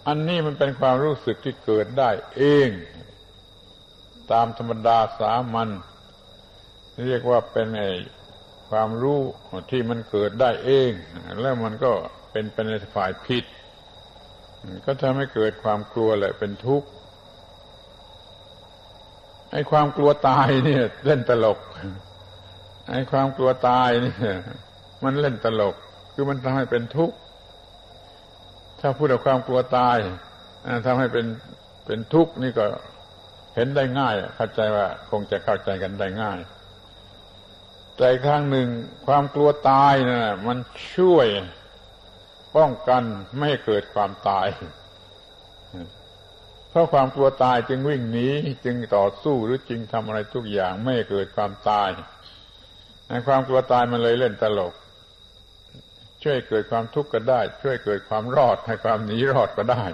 [0.06, 2.70] อันนี้มันเป็นความรู้สึกที่เกิดได้เอง
[4.32, 5.68] ตามธรรมดาสามัญ
[7.06, 7.84] เรียกว่าเป็นไอ
[8.70, 9.20] ความรู้
[9.70, 10.90] ที่มันเกิดได้เอง
[11.40, 11.92] แล้วมันก็
[12.32, 13.44] เป็นไปในฝ่ายผิด
[14.84, 16.88] ก็ทำให้เกิดความกลัวแหละเป็นทุกข์
[19.52, 21.58] ไอ้ความกลัวตายเนี่ย เล่นตลก
[22.90, 24.36] ไอ้ความกลัวตายเนี่ย
[25.04, 25.74] มันเล่นตลก
[26.12, 27.16] คือมันทำให้เป็นทุกข์
[28.80, 29.96] ถ้าพูดถึงความกลัวตาย
[30.86, 31.26] ทำให้เป็น
[31.86, 32.66] เป็นทุกข์นี่ก็
[33.54, 36.38] เห็นได้ง่ายเข้าใจว่าคงจะเข้าใจกันได้ง่าย
[37.96, 38.68] แต่ครั้งหนึ่ง
[39.06, 40.58] ความกลัวตายนะ่ะมัน
[40.94, 41.26] ช่วย
[42.56, 43.02] ป้องกัน
[43.36, 44.46] ไม่ให้เกิดความตาย
[46.70, 48.28] เพราะความกลัวตายจึงวิ่งหนี
[48.64, 51.90] จึงต่อสู้หรือจึงทำอะไรทุกอย่างไม่เกิดความตาย
[53.26, 54.74] ความกลัวตายมันเลยเล่นตลก
[56.22, 59.84] ช่วยเกิดความทุกข์ก็ได้ ช่วยเกิดความรอดให้ความหนีรอดก็ได้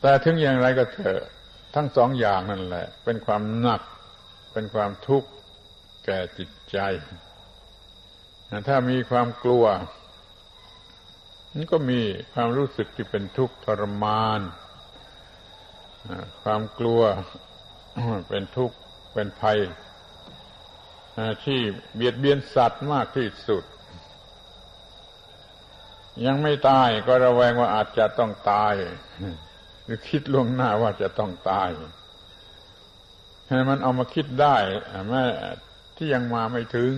[0.00, 1.22] แต่ถึงอย่างไรก็เถอะ
[1.74, 3.82] ทั้งสองอย่างนั่นแหละ เป็นความหนัก
[4.52, 5.28] เป็นความทุกข์
[6.04, 6.78] แก่จิตใจ
[8.68, 9.64] ถ้ามีความกลัว
[11.52, 12.00] มันก็มี
[12.34, 14.40] ความรู้สึกที่เป็นทุกข์ทรมาน
[16.42, 17.00] ความกลัว
[18.28, 18.76] เป็นทุกข์
[19.14, 19.58] เป็นภัย
[21.44, 21.60] ที่
[21.94, 23.64] เบียดเบียนสัตว์มากที่สุด
[26.26, 28.74] ยังไม่ตายก็ระแวงว่าอาจจะต้องตาย
[29.84, 31.70] หรือคิดล่วงหน้าว่าจะต้องตาย
[33.48, 34.56] ให้มันเอามาคิดได้
[35.08, 35.22] แม้
[35.96, 36.92] ที่ยังมาไม่ถึง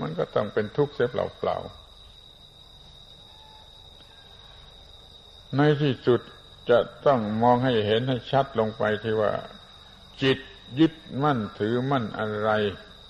[0.00, 1.66] มันก็ต้องเป็นทุกข์เสียเปล่าๆ
[5.56, 6.20] ในที่สุด
[6.70, 9.32] จะต้องมองให้เห็นให้ชัดลงไปที่ว่า
[10.22, 10.38] จิต
[10.78, 12.50] ยึดมั่นถือมั่นอะไร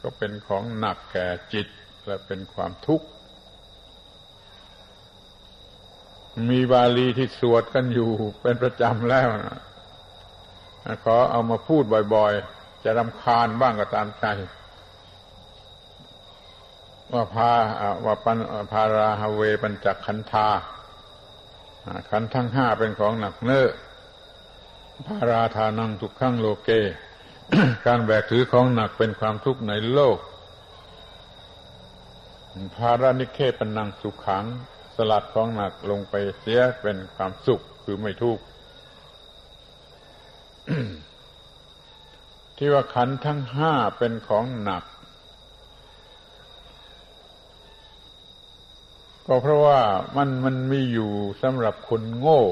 [0.00, 1.66] ก็เป็นของหนักแก่จิต
[2.06, 3.06] และเป็นความทุกข์
[6.50, 8.10] มีบาลีที่สวดกันอยู่
[8.42, 9.60] เป็นประจำแล้วนะ
[11.04, 14.26] ขอเอามาพูดบ่อยๆ จะรำคาญบ้างก็ตามใจ
[17.12, 17.50] ว่าพา
[18.04, 18.38] ว่าปัน
[18.72, 20.48] พาราฮเวปัญจขันธา
[22.10, 23.66] ขันทั้งห้าเป็นของหนักเน้อ
[25.06, 26.70] พาราธานังทุกขังโลเก
[27.86, 30.18] การแบกถือของหนักเป็นความทุกข์ในโลก
[32.76, 34.44] ภารานิเคปนังสุขขัง
[34.96, 38.42] สลัดของหนักลงไปเสียเป็นความสุขคือไม่ทุกข์
[42.56, 44.84] ที่ว่าขันทั้งห้าเป็นของหนัก
[49.26, 49.80] ก็เพราะว่า
[50.16, 51.10] มันมันมีอยู่
[51.42, 52.42] สำหรับคนโง่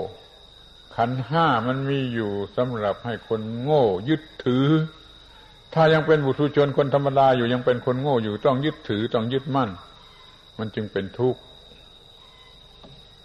[0.97, 4.67] ขันห้ามันมีอยู่สำหรับให้คนโง่ ยึดถือ
[5.75, 9.71] ถ้ายังเป็นบุตุชนคนธรรมดาอยู่ยังเป็นคนโง่อยู่ต้องยึดถือต้องยึดมั่น
[10.59, 11.41] มันจึงเป็นทุกข์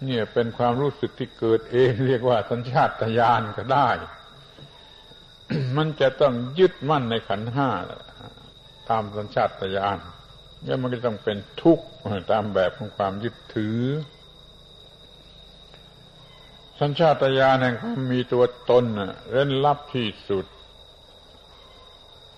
[0.04, 3.88] เนี่ยเป็นความรู้สึกที่เกิดเองเรียกว่าสัญชาตญาณก็ได้
[5.76, 7.68] มันจะต้องยึดมั่นในขันห้า
[8.88, 9.98] ตามสัญชาตญาณ
[10.64, 11.84] แล้วมันก็ต้องเป็นทุกข์
[12.30, 13.80] ตามแบบของความยึดถือ
[16.80, 18.84] สัญชาตญาณแห่งความมีตัวตน
[19.30, 20.46] เร้นลับที่สุด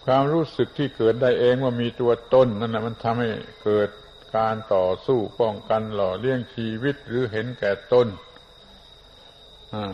[0.04, 3.28] ความรู้สึกที่เกิดได้เองว่ามีตัวตนนั่นแหละมันทำให้
[3.64, 3.88] เกิด
[4.36, 8.06] การต่อสู้ป้องกันหล่อเลี้ยงชีวิตหรือเห็นแก่ตน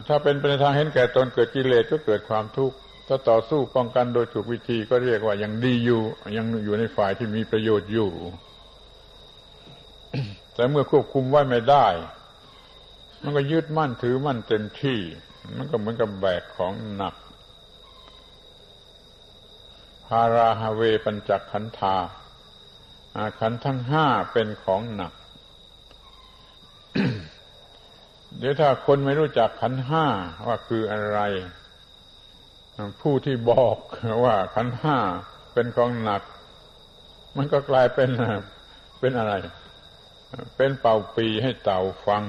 [0.06, 2.76] ถ้าเป็นไปในทางเห็นแก่ตนเกิดกิเลสก็เกิดความทุกข์
[3.08, 6.02] ถ้าต่อสู้ป้องกันโดยถูกวิธีก็เรียกว่ายังดีอยู่
[6.36, 8.10] ยังอยู่ในฝ่ายที่มีประโยชน์อยู่
[10.54, 11.86] แต่เมื่อควบคุมไว้ไม่ได้
[13.22, 15.00] มันก็ยึดมั่นถือมั่นเต็มที่
[15.56, 17.14] มันก็เหมือนกับแบกของหนัก
[20.06, 21.96] พาราฮาเวปัญจขันธา
[23.40, 25.12] ขันทั้งห้าเป็นของหนัก
[28.38, 30.06] เดี๋ยวถ้าคนไม่รู้จักขันห้า
[30.46, 31.20] ว่าคืออะไร
[33.02, 33.76] ผู้ที่บอก
[34.24, 34.98] ว่าขันห้า
[35.52, 36.22] เป็นของหนัก
[37.36, 38.10] มันก็กลายเป็น
[39.00, 39.34] เป็นอะไร
[40.56, 42.22] เป็นเป่าปีให้เต่าฟัง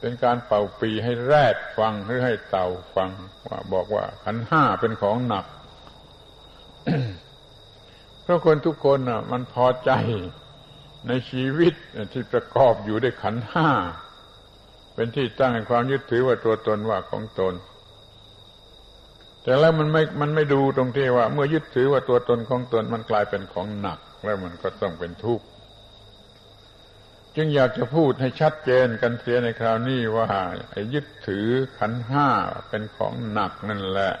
[0.00, 3.10] เป็นการเป่าปีให้แรดฟังหรือให้เต่าฟัง
[3.46, 5.46] ว่าบอกว่าขันห้าเป็นของหนัก
[8.22, 9.90] เพราะคนทุกคนอะ มันพอใจ
[11.08, 11.74] ในชีวิต
[12.12, 13.70] ที่ประกอบอยู่ด้วยขันห้า
[14.94, 17.54] เป็นที่ตั้งแห่งความยึดถือว่าตัวตนว่าของตน
[19.44, 25.44] แต่แล้วมันไม่มันไม่ดูตรงที่ว่า เมื่อยึดถือว่าตัวตนของตนมันกลายเป็นของหนัก แล้วมันก็ต้องเป็นทุกข์
[27.36, 30.26] จึงอยากจะพูดให้ชัดเจนกันเสียในคราวนี้ว่า
[30.70, 31.46] ไอ้ยึดถือ
[31.78, 32.28] ขันห้า
[32.68, 34.12] เป็นของหนักนั่นแหละ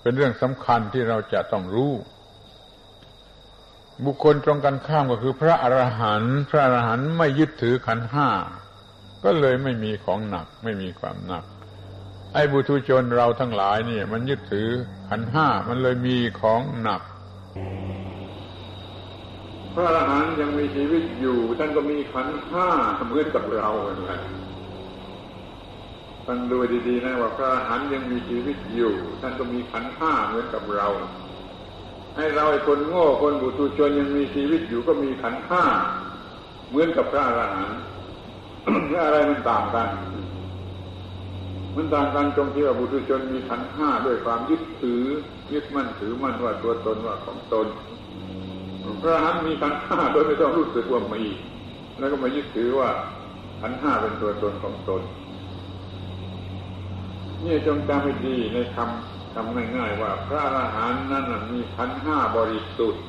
[0.00, 1.92] เป็นเรื่องสำคัญที่เราจะต้องรู้
[4.04, 8.28] บุคคลตรงกันข้ามก็คือ พระอรหันต์พระอรหันต์ไม่ยึดถือขันห้า
[9.24, 11.44] ก็เลยไม่มีของหนัก ไม่มีความหนัก
[12.38, 14.68] ไอ้บุตุชนเราทั้งหลายนี่มันยึดถือ
[15.08, 17.02] ขันห้ามันเลยมีของหนัก
[19.74, 22.68] พระอรหันต์ยังมีชีวิตอยู่ท่านก็มีขันห้า
[23.06, 24.20] เหมือนกับเราเหมือนกัน
[26.26, 30.88] ฟังดูดีๆนะว่าพระอรหันต์ยังมีชีวิตอยู่ ท่านก็มีขันห้าเหมือนกับเรา
[32.16, 35.62] ให้เราไอ้คนโง่คนบุตุชนยังมีชีวิตอยู่ก็มีขันห้า
[36.68, 37.78] เหมือนกับพระอรหันต์
[39.04, 39.88] อะไรมันต่างกัน
[41.76, 45.02] มันต่างกันตรงที่ว่าบุตรชนมีขันห้าด้วยความยึดถือ
[45.52, 47.66] ยึดมั่นถือมั่นว่าตัวตนว่าของตน
[49.00, 51.22] พระหันมีขันห้าโดยไม่ต้องรู้สึกว่ามี
[51.98, 52.90] แล้วก็มายึดถือว่า
[53.60, 55.02] ขันห้าเป็นตัวตนของตน
[57.44, 63.02] นี่จงจำให้ดีในคำคำง่ายๆว่า พระอรหันต์นั้นมีขันห้าบริสุทธิ์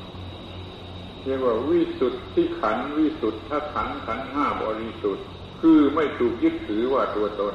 [1.24, 3.36] เรียกว่าวิสุทธิขันวิสุทธ
[3.74, 5.24] ขันขันห้าบริสุทธิ์
[5.60, 7.54] คือไม่ถูกยึดถือว่าตัวตน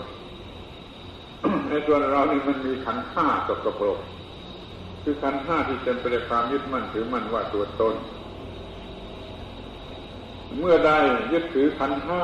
[1.70, 4.00] ในตัวเรานี่มันมีขันห้าตกกระปรก
[5.04, 7.96] คือขันห้าที่เต็มไปด้วยความยึดมั่นถือมั่นว่าตัวตน
[10.60, 10.98] เมื่อได้
[11.32, 12.22] ยึดถือขันห้า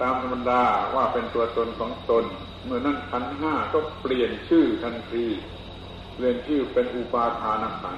[0.00, 0.62] ตามธรรมดา
[0.94, 2.24] ว่าเป็นตัวตนของตน
[2.64, 5.24] เมื่อนั้นขันห้าก็เปลี่ยนชื่อทันที
[6.14, 7.96] เปลี่ยนชื่อเป็นอุปาทานขัน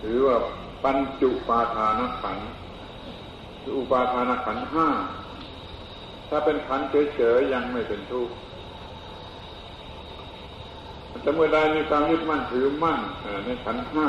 [0.00, 0.36] หรือว่า
[0.84, 2.38] ปัญจุปาทานขัน
[3.62, 4.88] คืออุปาทานขันห้า
[6.30, 6.80] ถ้าเป็นขัน
[7.14, 8.34] เฉยๆยังไม่เป็นทุกข์
[11.22, 12.98] แต่เมื่อใดมีความยึดมั่นถือมั่น
[13.44, 14.08] ในขันห้า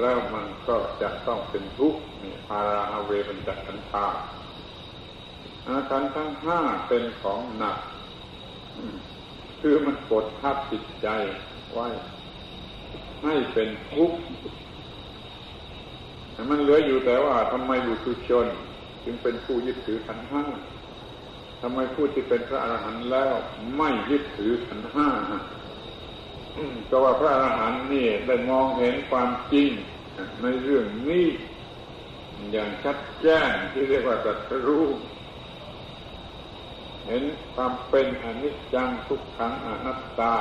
[0.00, 4.06] แล้วมันก็จะต้องเป็นทุกข์นี่พาราฮาเวเป็นจักขันธา
[5.90, 7.78] ขันทั้งห้าเป็นของหนัก
[9.60, 11.08] คือมันกดทับจิตใจ
[11.72, 11.86] ไว้
[13.22, 14.18] ให้เป็นทุกข์
[16.50, 18.46] มันเหลืออยู่แต่ว่าทำไมบุตุชน
[19.04, 20.42] จึงเป็นผู้ยึดถือขันห้า
[21.60, 23.34] ทำไมผู้ที่เป็นพระอรหันต์แล้ว
[23.76, 25.08] ไม่ยึดถือขันห้า
[26.90, 29.70] ก็ว่าพระอรหันต์นี่ได้มองเห็นความจริง
[30.42, 31.26] ในเรื่องนี้
[32.52, 34.86] อย่างชัดแจ้งที่เรียกว่าตรัสรู้
[37.06, 37.22] เห็น
[37.54, 40.34] ความเป็นอนิจจังทุกขังอนัตตา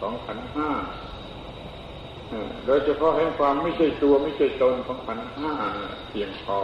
[0.00, 0.70] ของขันห้า
[2.66, 5.52] โดยเฉพาะเห็นความไม่ใช่ตัวไม่ใช่ตนของขันห้า
[6.08, 6.60] เพียงพอ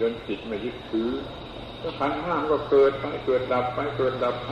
[0.00, 1.10] จนจิตไม่ยึดถือ
[1.98, 4.50] ขันห้าก็เกิดไปเกิดดับไปเกิดดับไป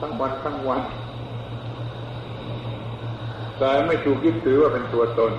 [0.00, 0.82] ทั้งวันทั้งวัน
[3.58, 5.32] แต่ไม่ถูกยึดถือว่าเป็นตัวตน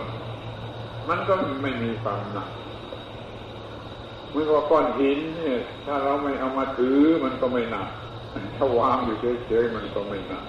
[1.10, 2.50] มันก็ไม่มีความหนัก
[4.32, 7.88] เมื่อว่าก้อนหินเนี่ยถ้าเราไม่เอามาถือมันก็ไม่หนัก
[8.58, 10.44] ถ้าวางอยู่เฉยๆมันก็ไม่หนัก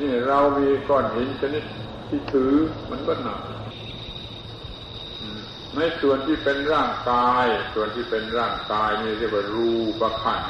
[0.00, 1.64] นี่เรามีก้อนหินชนิด
[2.08, 2.52] ที่ถือ
[2.90, 3.38] มันก็หนัก
[5.76, 10.42] ในส่วนที่เป็นร่างกาย ส่วนที่เป็นร่างกายนี่เรียกว่ารูปขัน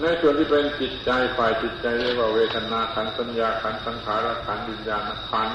[0.00, 5.50] ในส่วนที่เป็นจิตใจฝ่ายจิตใจเรียกว่าเวทนาขันสัญญาขันสังขารขันวิญญาณขัน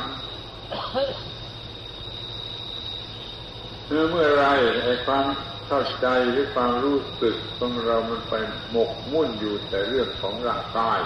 [3.88, 4.44] เมื่อเมื่อไร
[4.84, 5.26] ไอ้ความ
[5.68, 8.34] เข้าใจหรือความรู้สึกของเรามันไป
[8.72, 11.00] หมกมุ่นอยู่แต่เรื่องของร่างกาย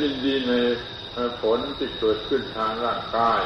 [0.00, 0.52] ยินดีใน
[1.40, 3.40] ผลที่เกิดขึ้นทางร่างกาย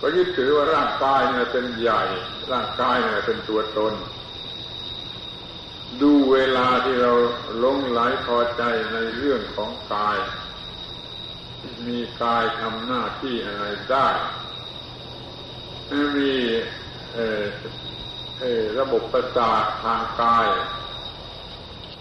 [0.00, 2.02] ก็ยึดถือว่าร่างกายเนี่ยเป็นใหญ่
[2.52, 3.94] ร่างกายเนี่ยเป็นตัวตน
[6.02, 7.12] ดูเวลาที่เรา
[7.64, 10.18] ลงไหลพอใจในเรื่องของกาย
[11.86, 14.06] มีกายทำหน้าที่อะไรได้
[16.16, 16.34] มี
[18.78, 20.48] ระบบประสาททางกาย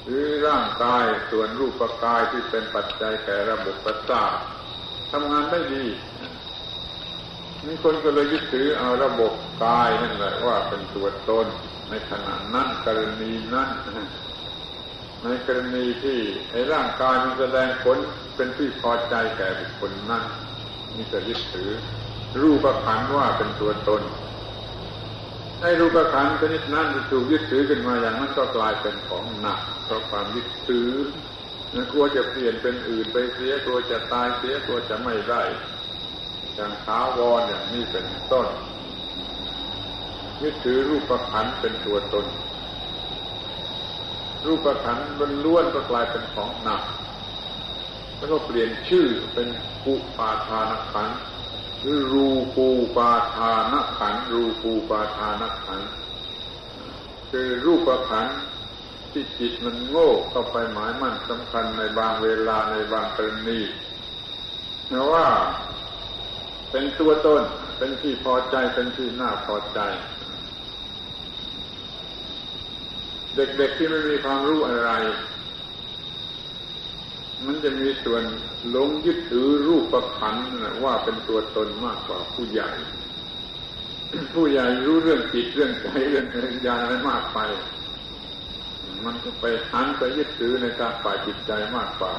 [0.03, 4.33] หรือร่างกายส่วนรูปกายที่เป็นปัจจัยแก่ระบบประสาท
[5.11, 5.85] ทำงานได้ดี
[7.65, 11.47] มีคนก็เลยยึดถือเอาระบบกายนั่นแหละว่าเป็นตัวตน
[11.89, 13.69] ในขณะนั้นกรณีนั้น
[15.23, 16.17] ในกรณีที่
[16.51, 17.97] ไอ้ร่างกายมันแสดงผล
[18.35, 20.23] เป็นที่พอใจแก่บุคคลนั้น
[20.95, 21.69] นี่จะยึดถือ
[22.41, 24.01] รูปขันว่าเป็นตัวตน
[25.61, 30.89] ไอ้รูปขันชนิดนั้นถูกยึดถือขึ้นมาอย่างนั้นก็กลายเป็นของหนักเพราะความยึดถือ
[31.91, 35.41] กลัวจะเปลี่ยนเป็นอื่นไปเสียกลัวจะตายเสียกลัวจะไม่ได้
[36.57, 38.47] อย่างท้าวรอย่างนี้เป็นต้น
[40.41, 42.25] ยึดถือรูปขันเป็นตัวตน
[44.45, 46.83] รูปขันบรรล้วนก็กลายเป็นของหนัก
[48.17, 49.47] แล้วก็เปลี่ยนชื่อเป็น
[49.83, 51.09] ปุปาทานขัน
[51.81, 52.67] หรือรูปู
[52.97, 55.81] ปาทานขันรูปูปาทานขัน
[57.31, 58.27] คือรูปขัน
[59.11, 63.59] ที่จิตมันโง่เข้าไปหมายมั่นสำคัญในบางเวลาในบางกรณี
[64.87, 65.27] เพราะว่า
[66.71, 67.41] เป็นตัวตน
[67.77, 69.79] เป็นที่พอใจเป็นที่น่าพอใจ
[73.35, 74.91] เด็กๆที่ไม่มีความรู้อะไร
[77.45, 78.23] มันจะมีส่วน
[78.69, 80.35] หลงยึดถือรูปประคัน
[80.83, 82.69] ว่าเป็นตัวตนมากกว่าผู้ใหญ่
[84.33, 87.39] ผู้ใหญ่รู้เรื่องจิตเรื่องใจเรื่องปัญญาอะไรมากไป
[89.05, 92.15] มันก็ไปหันไปยึดถือในการฝ่ายจิตใจมากกว่า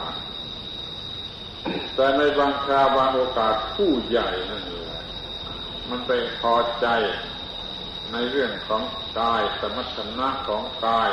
[1.94, 5.02] แต่ในบางคราบางโอกาสผู้ใหญ่นั่นแหละ
[5.88, 6.86] มันไปพอใจ
[8.12, 8.82] ในเรื่องของ
[9.18, 11.10] กายสมรรถนะของกาย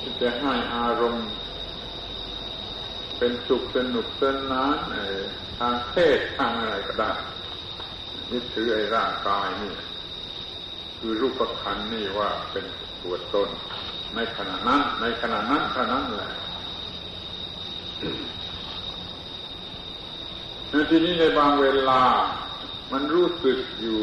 [0.00, 1.28] ที่จะให้อารมณ์
[3.18, 4.76] เป็นสุขสนุกสนาน
[5.58, 7.12] ทางเพศทางอะไรก็ได้
[8.32, 9.74] ยึดถือไอ้ร่างกายนี่
[10.98, 12.64] คือรูปขันนี่ว่าเป็น
[13.02, 13.48] ตัวตน
[14.14, 16.30] ในขณะนั้น ในขณะนั้นเท่านั้นแหละ
[20.90, 22.02] ทีนี้ในบางเวลา
[22.92, 24.02] มันรู้สึกอยู่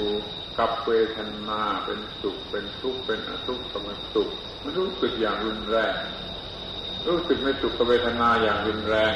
[0.60, 4.30] กับเวทนาเป็นสุขเป็นทุกข์เป็นอทุกข์เป็นสุข
[4.64, 5.96] มันรู้สึกอย่างรุนแรง
[7.08, 9.14] รู้สึกในสุขเวทนาอย่างรุนแรง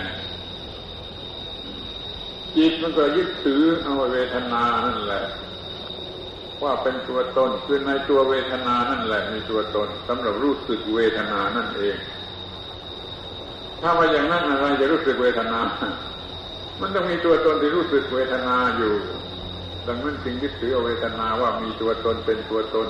[2.56, 5.24] จิตมันก็ยึดถือเอาเวทนานั่นแหละ
[6.64, 11.98] ว่าเป็นตัวตนคือในตัวเวทนานั่นแหละมีตัวตนสำหรับรู้สึกเวทนานั่นเอง
[13.82, 15.60] ถ้าว่าอย่างนั้นอะไรจะรู้สึกเวทนา
[16.82, 18.94] มันต้องมีตัวตนที่รู้สึกเวทนาอยู่
[19.88, 22.88] ดังนั้นจึงยึดถือเอาเวทนาว่ามีตัวตนเป็นตัวตน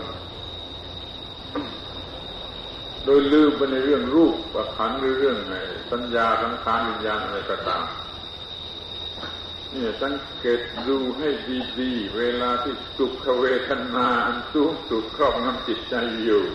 [3.05, 5.55] โดยลืมไปในเรื่องรูปประขันหรือเรื่องไง
[5.91, 7.83] สัญญาสังขารวิญญาณอะไรก็ตาม
[9.73, 11.29] นี่สังเกตดูให้
[11.79, 16.45] ดีๆ เวลาที่สุขเวทนาอันสูงสุดครอบงำจิตใจอยู่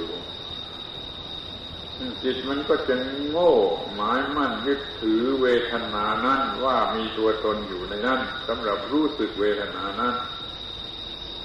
[2.23, 2.95] จิตมันก็จะ
[3.29, 3.53] โง่
[3.95, 10.15] หมายมั่นยึดถือเวทนานั้นว่ามีตัวตนอยู่ในนั้นสำหรับรู้สึกเวทนานั้น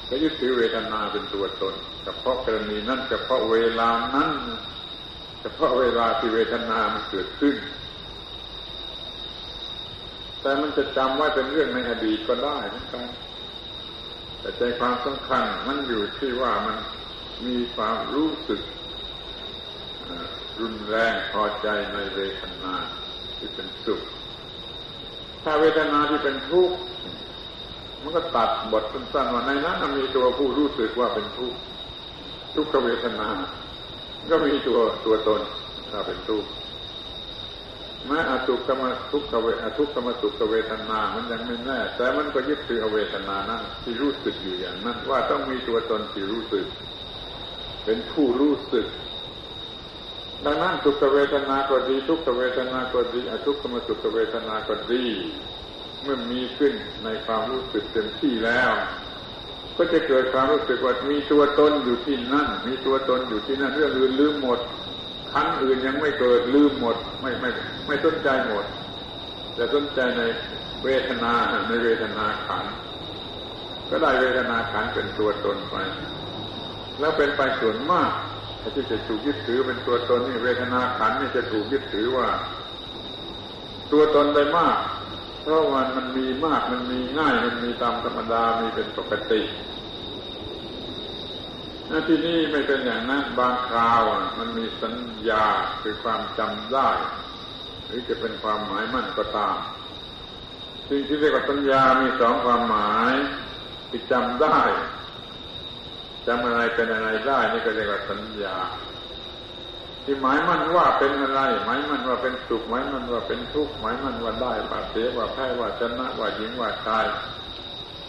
[0.09, 4.31] ก็ยึดถือเวทนาเป็นตัวตนเฉพาะกรณีนั้นเฉพาะเวลานั้น
[5.41, 7.55] เฉพาะเวลาที่เวทนามันเกิดขึ้น
[10.41, 13.05] แต่มันจะจำไว้เป็นเรื่องในอดีตก็ได้เหมือนกัน
[14.39, 16.77] แต่ใจความสำคัญมันอยู่ที่ว่ามัน
[17.47, 18.61] มีความรู้สึก
[20.59, 22.73] รุนแรงพอใจในเวทนา
[23.37, 24.01] ที่เป็นสุข
[25.43, 26.75] ถ้าเวทนาที่เป็นทุกข์
[28.01, 31.59] มันก็ตัดบทสั้นๆว่าในนั้นมีตัวผู้รู้สึกว่าเป็นทุกข์
[32.55, 33.29] ทุกขเวทนา
[34.29, 35.41] ก็มีตัวตัวตน
[35.91, 36.49] ถ้าเป็นทุกข์
[38.07, 46.65] แม้อทุกขมทุกขเวอทุกขมสุขเวทนา มันยังไม่แน่ แต่มันก็ยึดถือเวทนานั้นที่รู้สึกอยู่อย่างนั้นว่าต้องมีตัวตนที่รู้สึก
[47.85, 48.87] เป็นผู้รู้สึก
[50.45, 55.05] ดังนั้นทุกขเวทนาก็ดี ทุกขเวทนาก็ดีอทุกขมสุขเวทนาก็ดี
[56.03, 56.73] เมื่อมีขึ้น
[57.03, 58.71] ในความรู้สึกเต็มที่แล้ว
[59.77, 64.59] ก็จะเกิดความรู้สึกว่ามีตัวตนอยู่ที่นั่น มีตัวตนอยู่ที่นั่นเรื่องอื่นลืมหมด
[65.31, 67.49] ขันอื่นยังไม่เกิดลืมหมด ไม่ไม่
[67.87, 68.65] ไม่สนใจหมด
[69.55, 70.21] แต่สนใจใน
[70.83, 71.33] เวทนา
[71.67, 72.65] ในเวทนาขัน
[73.89, 75.75] ก็ได้เวทนาขันเป็นตัวตนไป
[76.99, 78.11] แล้วเป็นไปส่วนมาก
[78.75, 82.27] ที่จะถูกยึดถือเป็นตัวตนนี่เวทนาขันนี่จะถูกยึดถือว่า
[83.91, 84.77] ตัวตนไปมาก
[85.41, 89.41] เพราะมันมันมีมากมันมีง่ายมันมีตามธรรมดามีเป็นปกติ
[92.07, 94.01] ที่นี่ไม่เป็นอย่างนั้นบางคราว
[94.39, 94.95] มันมีสัญ
[95.29, 95.45] ญา
[95.81, 96.89] คือความจำได้
[97.85, 99.57] หรือจะเป็นความหมายมั่นก็ตาม
[100.89, 103.13] สิ่งที่เรียกว่าสัญญามีสองความหมาย
[103.89, 104.59] ที่จำได้
[106.27, 108.55] จำอะไรเป็นอะไรได้นี่ก็เรียกว่าสัญญา
[110.03, 117.05] ที่หมายมั่นว่าเป็นอะไร หมายมั่นว่าเป็นสุขหมายมั่นว่าเป็นทุกข์หมายมั่นว่าได้ว่าเสียว่าแพ้ว่าชนะว่าหญิงว่าชาย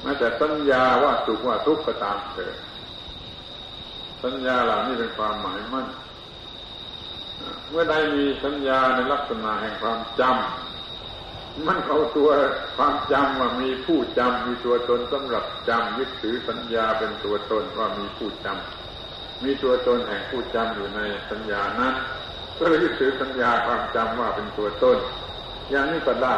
[0.03, 2.57] แม้แต่สัญญาว่าสุขว่าทุกข์ก็ตามเถิด
[4.23, 5.87] สัญญาเหล่านี้เป็นความหมายมั่น
[7.71, 10.78] เมื่อใดมีสัญญาในลักษณะแห่งความจำ
[11.67, 12.31] มันเอาตัว
[12.77, 21.01] ความจำว่ามีผู้จำมีตัวตนสำหรับจำยึดถือสัญญาเป็นตัวตนว่ามีผู้จำมีตัวตนแห่งผู้จำอยู่ใน
[21.31, 21.95] สัญญานั้น
[22.59, 24.99] ก็เลยยึดถือสัญญาความจำว่าเป็นตัวตน
[25.71, 26.37] อย่างนี้ก็ได้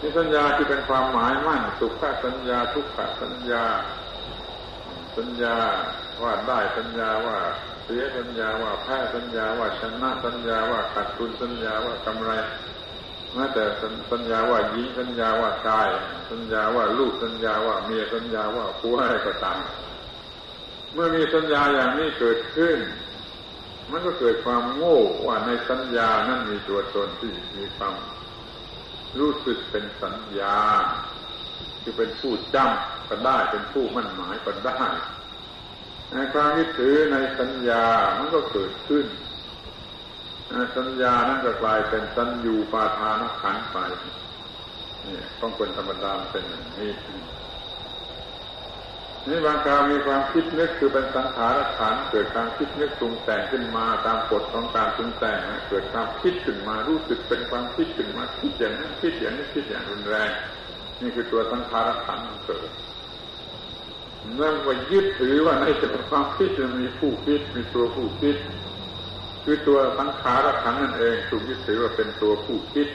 [0.00, 3.64] นี่สัญญาที่เป็นความหมายมั่นสุขสัญญาทุกขสัญญา
[5.16, 5.56] สัญญา
[6.22, 7.38] ว่าได้สัญญาว่า
[7.84, 12.30] เสียสัญญาว่าแพ้สัญญาว่าชนะสัญญาว่าขาดทุนสัญญาว่ากำไร
[13.34, 13.64] แม้แต่
[14.12, 15.88] สัญญาว่าหญิงสัญญาว่าชาย
[16.30, 19.60] สัญญาว่าลูกสัญญาว่าเมียสัญญาว่าผัวอะไรก็ตาม
[20.92, 22.78] เมื่อมีสัญญาอย่างนี้เกิดขึ้น
[23.90, 27.94] มันก็เกิดความโง่ว่าในสัญญานั้นมีตัวตนที่มีความ
[29.18, 30.56] รู้สึกเป็นสัญญา
[31.82, 34.82] คือเป็นผู้จำก็ได้เป็นผู้มั่นหมายก็ได้
[36.34, 37.84] ความยึดถือในสัญญา
[38.18, 39.06] มันก็เกิดขึ้น
[40.76, 43.76] สัญญานั้นก็กลายเป็นสัญญูปาทานขันไป
[45.06, 46.92] นี่ต้องคนธรรมดาเป็นอย่างนี้
[49.28, 55.38] นี่บางคราวมีความคิดนึกคือเป็นสังขารขันเกิดความคิดนึกปรุงแต่งขึ้นมาตามกฎของการปรุงแต่ง
[55.68, 60.30] เกิดความคิดขึ้นมารู้สึกเป็นความคิดขึ้นมาคิดอย่างนั้นคิดอย่างนี้คิดอย่างรุนแรง
[61.00, 62.70] นี่คือตัวสังขารขันเกิด
[64.34, 68.36] เมื่อว่ายึดถือว่าในสความคิดจะมีผู้คิดมีตัวผู้คิด
[69.44, 72.88] คือตัวสังขารขันนั่นเองถูกยึดถือว่าเป็นตัวผู้คิด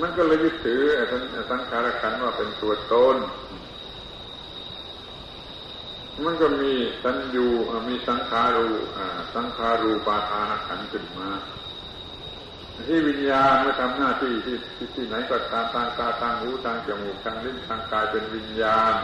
[0.00, 0.82] มันก็เลยยึดถือ
[1.50, 3.16] สังขารขันว่าเป็นตัวตน
[6.24, 6.72] มันก็มี
[7.04, 7.46] สัญญู
[7.88, 8.68] มีสังขารู
[9.34, 11.30] สังขารูปาทานขันขึ้นมา
[12.88, 14.56] ที่วิญญาณเมื่อทำหน้าที่ที่
[14.94, 18.94] ที่ไหนก็ตามทางตาทางหูทางจมูกทางลิ้นทางกายเป็นวิญญาณ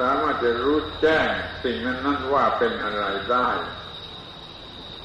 [0.00, 1.28] สามารถจะรู้แจ้ง
[1.64, 3.48] สิ่งนั้นนั้นว่าเป็นอะไรได้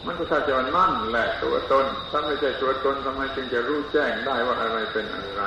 [0.06, 5.42] มันก็ถ้าจะว่านั่นแหละตัวตนถ้าไม่ใช่ตัวตนทำไมจึงจะรู้แจ้งได้ว่าอะไรเป็นอะไร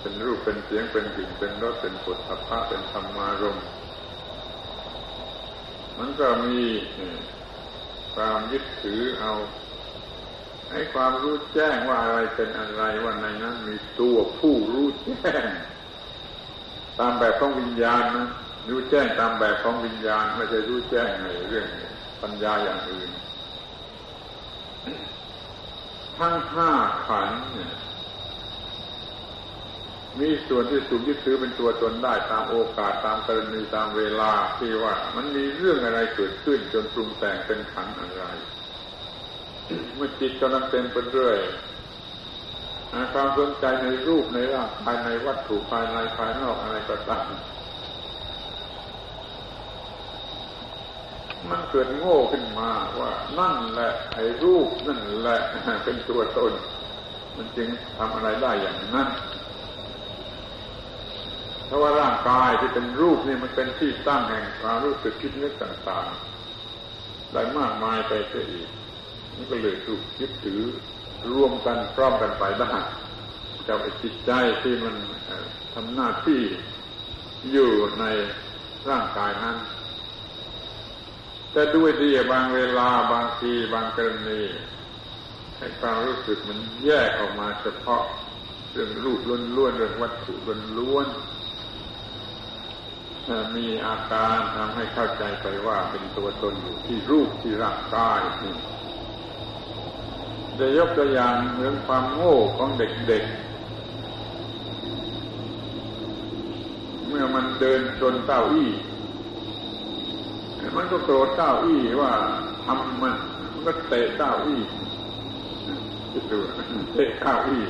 [0.00, 3.58] เป็นรูปเป็นเสียงเป็นกลิ่นเป็นรสเป็นผลสัพพะเป็นธรรมารม
[5.98, 6.60] มันก็มี
[8.14, 9.32] ความยึดถือเอา
[10.70, 15.44] ให้ความรู้แจ้งว่าอะไรเป็นอะไรว่าในนั้นมีตัวผู้รู้แจ้ง
[16.98, 18.28] ตามแบบของวิญญาณนะ
[18.68, 21.66] รู้แจ้งตามแบบของวิญญาณไม่ใช่รู้แจ้งในเรื่อง
[22.22, 23.10] ปัญญาอย่างอื่น
[26.18, 26.72] ทั้งห้า
[27.06, 27.72] ขันเนี่ย
[30.20, 38.22] มีส่วนที่ถูกยึดถือเป็นตัวตนได้ตามโอกาสตามกรณีตามเวลาที่ว่า มันมีเรื่องอะไรเกิดขึ้นจนปรุงแต่งเป็นขันอะไร
[39.96, 41.36] เมื่อจิตกำลังเต็มไปด้วย
[43.12, 47.26] ความสนใจในรูปในร่างภายในวัตถุภายในภายนอกอะไรก็ตาม
[51.48, 52.70] มันเกิดโง่ขึ้นมา
[53.00, 55.38] ว่านั่นแหละไอ้รูปนั่นแหละ
[55.84, 56.52] เป็นตัวตน
[57.36, 59.08] มันจึงทำอะไรได้อย่างนั้น
[61.66, 68.68] เพราะว่าร่างกายที่เป็นรูปนี่มันเป็นที่ตั้งแห่งความรู้สึกคิดนึกต่างๆได้มากมายไปเสียอีก
[69.36, 70.62] นี่ก็เลยถูกคิดถือ
[71.34, 72.72] รวมกันพร้อมกันไปได้
[73.68, 74.32] กับจิตใจ
[74.62, 74.94] ที่มัน
[75.74, 76.42] ทำหน้าที่
[77.52, 77.70] อยู่
[78.00, 78.04] ใน
[78.90, 79.56] ร่างกายนั้น
[81.52, 84.42] แต่ด้วยดีบางเวลาบางทีบางกรณี
[85.58, 88.02] ให้ความรู้สึกมันแยกออกมาเฉพาะ
[88.72, 89.20] เรื่องรูป
[89.56, 90.32] ล้วนๆเรื่องวัตถุ
[90.78, 91.06] ล้วน
[93.56, 98.56] มีอาการทำให้เข้าใจไปว่าเป็นตัวตนอยู่ที่รูปที่ร่างกายนี่
[100.58, 103.50] จะยกตัวอย่างเหมือนความโง่ของเด็กๆ
[107.06, 108.70] เมื่อมันเดินชนเก้าอี้
[110.76, 112.12] มันก็โกรธเก้าอี้ว่า
[112.64, 113.14] ทำมัน
[113.52, 114.60] มันก็เตะเก้าอี้
[116.12, 116.38] คิดดู
[116.92, 117.62] เตะเก้าอี้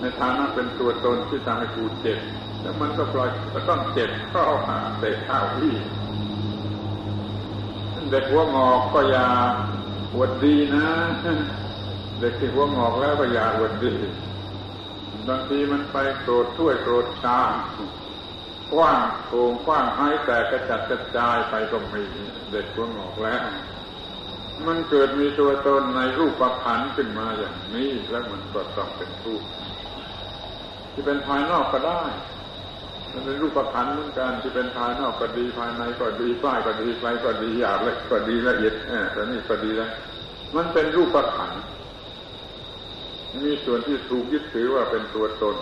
[0.00, 2.18] ในฐานะเป็นตัวตนที่ทำให้กูเจ็บ
[2.62, 5.74] แล้วมันก็ปล่อยก็ต้องเจ็บก็เอาหาเตะเก้าอี้
[8.10, 9.28] เด็กหัวงอกก็อย่า
[10.14, 10.86] หวดดีนะ
[12.20, 13.94] เด็กที่หัวงอกแล้วก็อย่าหวดดี
[15.28, 17.52] บางทีมันไปโกรธถ้วยโกรธชาม
[18.74, 22.02] กว้างโกงกว้างให้แต่กระจัดกระจายไปก็มี
[22.50, 23.42] เด็กหัวงอกแล้ว
[24.66, 29.42] มันเกิดมีตัวตนในรูปประพันธ์ขึ้นมาอย่างนี้แล้วมันก็ต้องเป็นรูป
[30.92, 32.02] ที่เป็นภายนอกก็ได้
[33.12, 38.74] มันเป็นรูปประพันธ์เหมือนกันที่เป็นภายนอกก็ดีภายในก็ดีป้ายก็ดีไกลก็ดีหยาบเล็กก็ดีละเอียด
[39.12, 39.90] แต่นี่ก็ดีแล้ว
[40.56, 41.62] มันเป็นรูปประพันธ์
[43.44, 45.56] มีส่วนที่ถูกยึดถือว่าเป็นตัวตน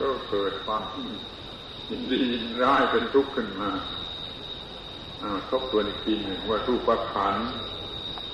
[0.00, 0.82] ก็เกิดความ
[1.90, 2.22] ยินดี
[2.62, 3.70] ร้ายเป็นทุกข์ขึ้นมา
[5.50, 7.36] ทบทวนอีกทีหนึ่งว่ารูปขัน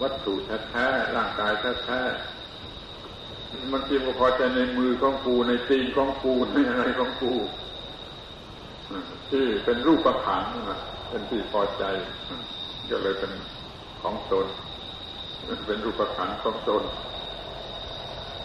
[0.02, 0.34] วัตถุ
[0.68, 1.52] แท้ๆร่างกาย
[1.84, 7.32] แท้ๆมันทีก็พอใจในมือของกูในตีนของกูในอะไรของกู
[9.30, 10.44] ที่เป็นรูปขัน
[11.08, 11.84] เป็นที่พอใจ
[12.90, 13.32] ก็เลยเป็น
[14.02, 14.46] ของตน
[15.66, 16.82] เป็นรูปขันของตน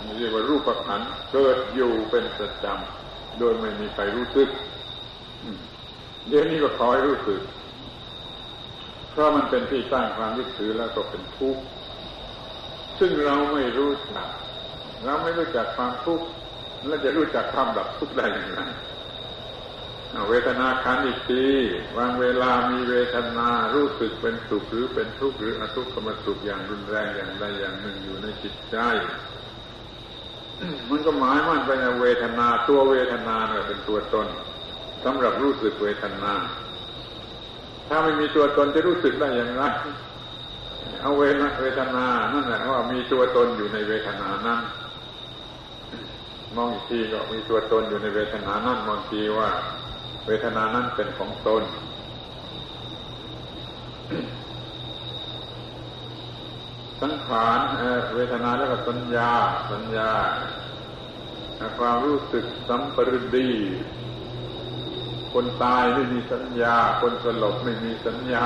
[0.03, 1.01] นี่เรียกว่ารูปขัน
[1.31, 4.49] เกิดอยู่เป็นประจำโดยไม่มีใครรู้สึก
[6.27, 7.41] เดี๋ยวนี้ก็คอยรู้สึก
[9.11, 11.63] เพราะมันเป็นที่ตั้งความยึดถือแล้วก็เป็นทุกข์
[12.99, 14.27] ซึ่งเราไม่รู้จัก
[15.05, 16.25] เราไม่รู้จักความทุกข์
[16.87, 18.61] แล้วจะรู้จักความดับทุกข์ได้อย่างไร
[20.29, 21.45] เวทนาขันอีกที
[21.97, 28.77] วางเวลามีเวทนารู้สึกเป็นสุขหรือเป็นทุกข์หรืออทุกขมสุขอย่างรุนแรงอย่างใดอย่างหนึ่งอยู่ในจิตใจ
[30.89, 34.27] มันก็หมายมั่นไปในเวทนาตัวเวทนาเนี่ยเป็นตัวตน
[35.03, 36.33] สำหรับรู้สึกเวทนา
[37.87, 39.63] ถ้าไม่มีตัวตนจะรู้สึกได้อย่างไร
[41.01, 44.61] เอาเวทเวทนา นั่นแหละว่ามีตัวตนอยู่ในเวทนานั้น
[46.55, 49.49] มองอีกทีก็มีตัวตนอยู่ในเวทนานั้นมองทีว่า
[50.27, 51.63] เวทนานั้นเป็นของตน
[57.01, 57.59] สังขาร
[58.15, 59.31] เวทนาแล้วก็สัญญา
[59.71, 60.11] สัญญา
[61.79, 63.49] ความรู้สึกสัมปรดี
[65.33, 68.45] คนตายไม่มีสัญญา คนสลบไม่มีสัญญา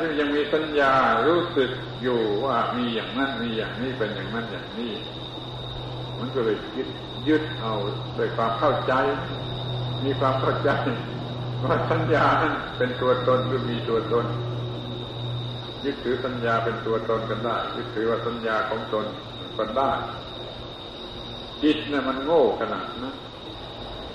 [0.00, 0.92] ที่ยังมีสัญญา
[1.26, 1.70] รู้สึก
[2.02, 4.92] อยู่ว่ามีอย่างนั้นมีอย่างนี้เป็นอย่างนั้นอย่างนี้
[6.18, 6.88] มันก็เลยยึด
[7.28, 7.74] ยึดเอา
[8.18, 8.92] ด้วยความเข้าใจ
[10.04, 10.70] มีความเข้าใจ
[11.64, 14.26] ว่าสัญญานั้นเป็นตัวตนหรือมีตัวตน
[15.84, 19.06] ยึดถือสัญญาเป็นตัวตนกันได้ ยึดถือว่าสัญญาของตน
[19.56, 19.90] ก็ได้
[21.62, 23.14] จิตเนี่ยมันโง่ขนาดนะ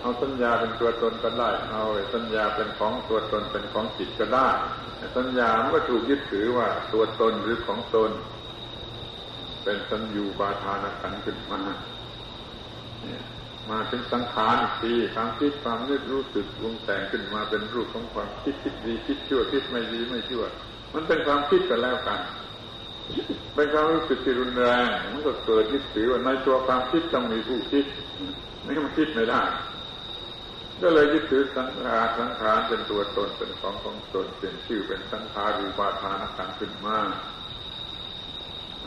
[0.06, 1.84] เอาสัญญาเป็นตัวตนก็ได้ เอา
[2.14, 4.48] สัญญาเป็นของตัวตนเป็นของจิตก็ได้
[5.18, 8.12] สัญญามันก็ถูกยึดถือว่าตัวตนหรือของตน
[9.64, 11.60] เป็นสัญญูบาทานขันขึ้นมา
[13.70, 20.44] มาถึงสังขารอีกทีความคิดความนึกรู้สึกวงแต่งขึ้นมาเป็นรูปของความคิดคิดดีคิดชั่วคิดไม่ดีไม่ชั่ว
[20.94, 22.20] มันเป็นความคิดกันแล้วกัน
[23.56, 27.86] เป็นความรู้สึกที่รุนแรงมันก็เกิดยึดถือว่าในตัวความคิดต้องมีผู้คิด
[28.64, 29.44] ไม่มันคิดไม่ได้
[30.82, 37.00] ก็เลยยึดถือสังขารสังขารเป็นตัวตนเป็นของของตนเป็นชื่อเป็นสังขารูปาทานขันขึ้นมา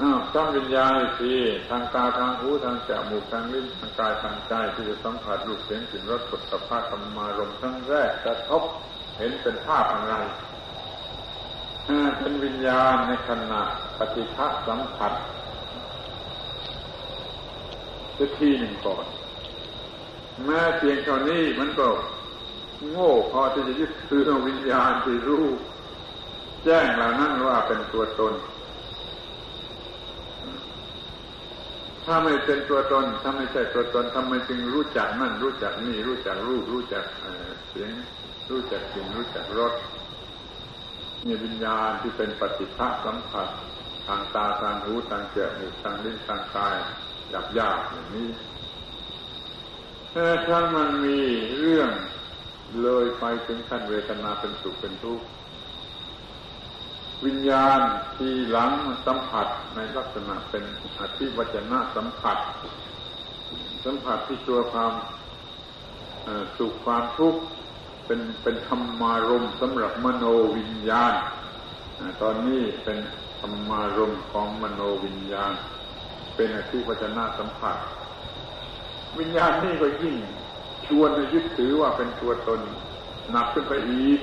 [0.00, 1.34] อ้าวต้องวิญญาณที
[1.68, 8.62] ทางตาทางหูทางจมูกทางลิ้นทางกายทางใจที่จะสัมผัสรูปเสียงกลิ่นรสสุขภาพธรรมารมทั้งแรกกระทบ
[9.18, 10.14] เห็นเป็นภาพอะไร
[12.18, 13.60] เป็นวิญญาณในขณะ
[13.98, 15.12] ปฏิฆะสัมผัส
[18.38, 19.04] ทีหนึ่งก่อน
[20.44, 21.88] แม้เพียงเท่านี้มันก็
[22.90, 25.46] โง่พอที่จะยึดถือวิญญาณที่รู้
[26.64, 28.34] แจ้งเหล่านั้นว่าเป็นตัวตน
[32.04, 37.04] ถ้าไม่เป็นตัวตน ถ้าไม่ใช่ตัวตนทำไมจึงรู้จักนั่น รู้จักนี่ รู้จักรูป รู้จัก
[37.68, 37.90] เสียง
[38.50, 39.72] รู้จักกลิ่นรู้จักรส
[41.26, 43.48] มีวิญญาณที่เป็นปฏิภาสัมผัส
[44.06, 46.76] ทางตาทางหูทางจมูกทางลิ้นทางกาย
[47.30, 48.28] หยาบยากอย่างนี้
[50.12, 51.20] ถ้ามันมี
[51.58, 51.90] เรื่อง
[52.82, 55.26] เลยไปถึงขั้นเวทนาเป็นสุขเป็นทุกข์
[57.26, 57.80] วิญญาณ
[58.16, 58.72] ที่หลัง
[59.06, 60.64] สัมผัสในลักษณะเป็น
[61.00, 62.38] อธิวัจนะสัมผัส
[63.84, 64.92] สัมผัสที่ตัวความ
[66.58, 67.40] สุขความทุกข์
[68.06, 70.24] เป็นเป็นธรรมารมสำหรับมโน
[70.56, 71.14] วิญญาณ
[72.22, 72.98] ตอนนี้เป็น
[73.40, 75.52] ธรรมารมของมโนวิญญาณ
[76.36, 77.76] เป็นอธิวัจนะสัมผัส
[79.18, 80.16] วิญญาณนี่ก็ยิ่ง
[80.86, 82.60] ชวนยึดถือว่าเป็นตัวตน
[83.30, 84.20] หนักขึ้นไปอีก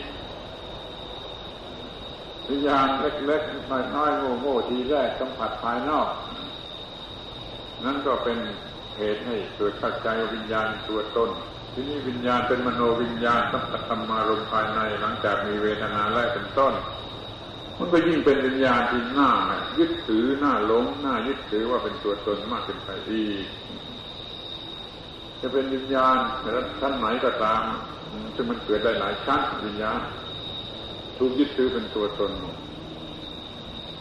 [2.50, 6.10] วิญญาณเล็กๆน้อยๆโง่ๆทีแรกสัมผัสภายนอก
[7.84, 8.38] นั่นก็เป็น
[8.98, 11.30] เหตุให้เกิดเข้าใจวิญญาณตัวตน
[11.74, 16.74] ที่นี่วิญญาณเป็นมโนวิญญาณสัมผัสธรรมารมภายในหลังจากมีเวทนาแรกเป็นต้น
[17.80, 19.32] มันก็ยิ่งเป็นวิญญาณที่หน่า
[19.80, 23.46] ยึดถือหน้าหลงหน้ายึดถือว่าเป็นตัวตนมากขึ้นไปอีก
[25.48, 26.18] จะเป็นวิญญาณ
[26.80, 27.64] ชั้นไหนก็ตาม
[28.36, 30.00] ซึ่งมันเกิดได้หลายชั้นวิญญาณ
[31.18, 32.32] ถูกยึดถือเป็นตัวตน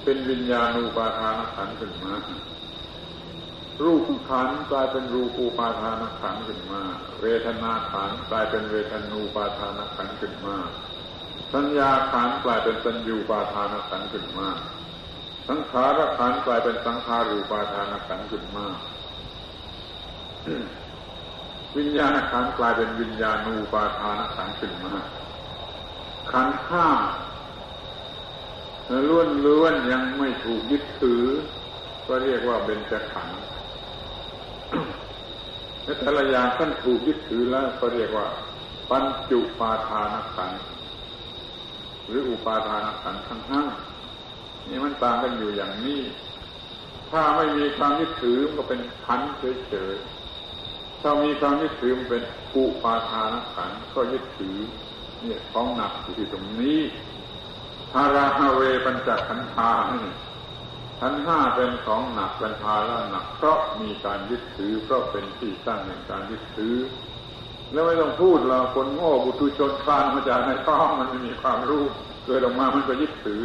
[0.05, 2.13] เป็นวิญญาณูปาทานขันขึ้นมา
[3.85, 6.83] รูปขันกลายเป็นรูปูปาทานขันขึ้นมา
[7.21, 10.57] เวทนาขันกลายเป็นเวทนูปาทานขันขึ้นมา
[11.55, 14.49] สัญญาขันกลายเป็นสัญญูปาทานขันขึ้นมา
[15.49, 18.67] สังขารขันกลายเป็นสังขารูปาทานขันขึ้นมา
[21.77, 24.95] วิญญาณขันกลายเป็นวิญญาณูปาทานขันขึ้นมา
[26.33, 26.89] ขันห้า
[29.09, 31.25] ล้วนล้วนยังไม่ถูกยึดถือ
[32.07, 33.29] ก็เรียกว่าเป็นจขัน
[35.85, 38.27] และแต่ละอย่างท่านถูกยึดถือแล้วก็เรียกว่า
[38.91, 40.51] ปัญจุปาทานขัน
[42.09, 43.62] หรืออุปาทานขันทั้งห้า
[44.68, 46.01] นี่มันต่างกันอยู่อย่างนี้
[47.11, 49.97] ถ้าไม่มีความยึดถือมันก็เป็นขันเฉย
[51.07, 52.23] ถ้ามีความยึดถือมันเป็น
[52.55, 54.57] อุปาทานขันก็ยึดถือ
[55.25, 56.81] เนี่ยของหนักอยู่ที่ตรงนี้
[57.93, 59.73] ภาราฮาเวปัญจขันธา
[61.01, 66.75] ขันห้าเป็นของหนักเป็นภาระหนักเพราะมีการยึดถือเพราะเป็นที่ตั้งแห่งการยึดถือ
[67.73, 71.85] แล้วไม่ต้องพูดเราคนโง่บุตุชนคลานมาจากในท้องมันไม่มีความรู้
[72.27, 73.43] เกิดออกมามันก็ยึดถือ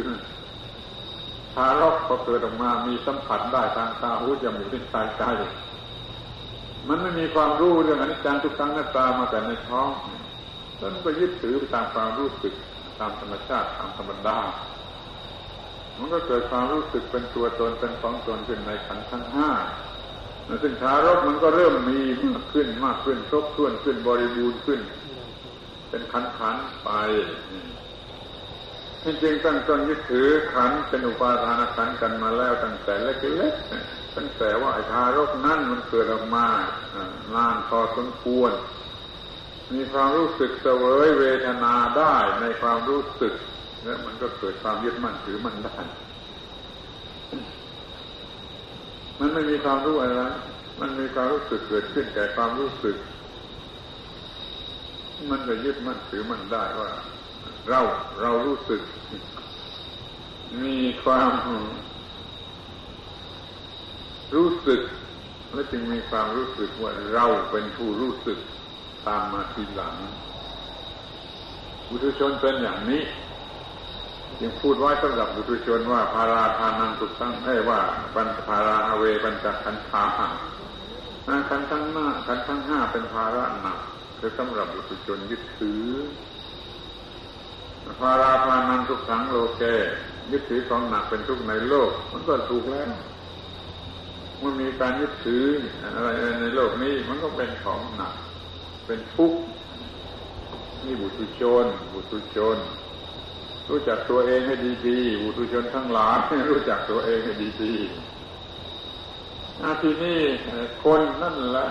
[1.54, 5.24] ทารกพอเกิดออกมามีสัมผัสได้ทางตาหูจมูกลิ้นกายใจ
[6.88, 9.88] มันไม่มีความรู้เรื่องอนิจจังทุกครั้งหน้าตามาแต่ในท้อง
[10.78, 12.54] แล้วมันก็ยึดถือไปตามความรู้สึก
[13.00, 14.38] ตามธรรมชาติตามธรรมดา
[15.98, 19.50] มันก็เกิดความรู้สึกเป็นตัวตนเป็นของตนขึ้นในขันทั้งห้า
[20.62, 24.80] ซึ่งทารกมันก็เริ่มมีมากขึ้นมากขึ้นครบถ้วนขึ้นบริบูรณ์ขึ้น
[25.90, 26.90] เป็นขันขันไป
[29.04, 36.46] จริงๆตั้งต้นยึดถือขันเป็นอุปาทานขันกันมาแล้วตั้งแต่เล็กๆ ตั้งแต่ว่าไอ้ทารกนั่นมันเกิดออกมา
[37.34, 38.52] นานพอสมควร
[39.72, 43.34] มีความรู้สึกเสวยเวทนาได้ในความรู้สึก
[43.82, 45.78] แล้วมันก็เกิดความยึดมั่นถือมันได้
[49.18, 50.22] มันไม่มีความรู้อะไร
[50.80, 52.96] มันมีความรู้สึกเกิดขึ้นแก่ความรู้สึก
[55.30, 56.90] มันก็ยึดมั่นถือมันได้ว่า
[57.68, 57.80] เรา
[58.20, 58.80] เรารู้สึก
[60.62, 61.32] มีความ
[64.34, 64.80] รู้สึก
[65.52, 68.38] และจึงมีความรู้สึกว่าเราเป็นผู้รู้สึก
[69.06, 69.94] ตามมาทีหลัง
[71.88, 73.02] บุตุชนเป็นอย่างนี้
[74.40, 77.80] จึงพูดไว้สำหรับบุตุชนว่าพาราทานังตุตั้งให้ว่า
[78.14, 83.78] ปัญพาราอเวปัญจขันธาขันทั้งหน้าขันทั้งห้าเป็นภาระหนัก
[84.18, 85.84] คือสำหรับบุตุชนยึดถือ
[88.00, 89.62] พาราทานังทุกขังโลเก
[90.32, 92.90] ยึดถือของหนักเป็นทุกในโลก มันก็ถูกแล้ว
[94.42, 95.44] มันมีการยึดถือ
[95.96, 96.08] อะไร
[96.40, 98.14] ในโลกนี้มันก็เป็นของหนัก
[98.86, 99.40] เป็นทุกข์
[100.84, 102.58] นี่บุตุชน บุตุชน
[103.68, 104.54] รู้จักตัวเองให้
[104.88, 106.18] ดีๆบุตุชนทั้งหลาย
[106.50, 107.32] รู้จักตัวเองให้
[107.62, 110.20] ดีๆอาทีนี้
[110.84, 111.68] คนนั่นแหละ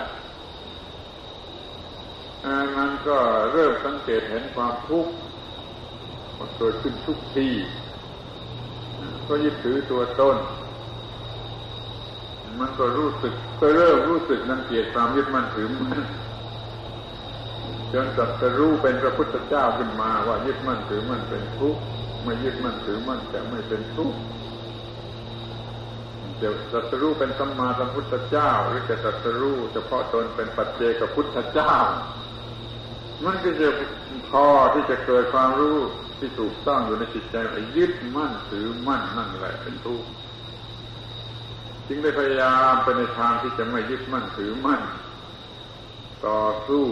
[2.76, 3.18] มันก็
[3.52, 5.12] เริ่มสังเกตเห็นความทุกข์
[6.38, 7.48] มันเกิดขึ้นทุกที
[9.28, 10.36] ก็ยึดถือตัวตน
[12.60, 16.00] มันก็รู้สึกก็เริ่มรู้สึกนังเกียจความยึดมั่นถือมัน
[17.92, 21.80] จนสัตรู้เป็นพระพุทธเจ้าขึ้นมาว่ายึดมั่นถือมั่นเป็นทุกข์
[22.24, 24.18] ไม่ยึดมั่นถือมั่นจะไม่เป็นทุกข์
[26.40, 31.74] จะสัตรู้เป็นสัมมาสัมพุทธเจ้า หรือจะสัตรู้เฉพาะตนเป็นปัจเจกพุทธเจ้า
[33.24, 33.68] มันก็จะ
[34.30, 35.78] พอที่จะเกิดความรู้
[36.18, 37.36] ที่ถูกต้องอยู่ในจิตใจ
[37.76, 40.08] ยึดมั่นถือมั่นนั่นแหละเป็นทุกข์
[41.92, 44.82] จึงได้พยายามไปในทางที่จะไม่ยึดมั่นถือมั่น
[46.26, 46.84] ต่อสู้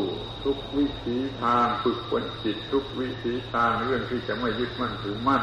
[0.45, 5.43] ทุกวิถีทางฝึกฝนจิตทุกวิถีทางเรื่องที่จะไม่ยึดมั่นถือมั่น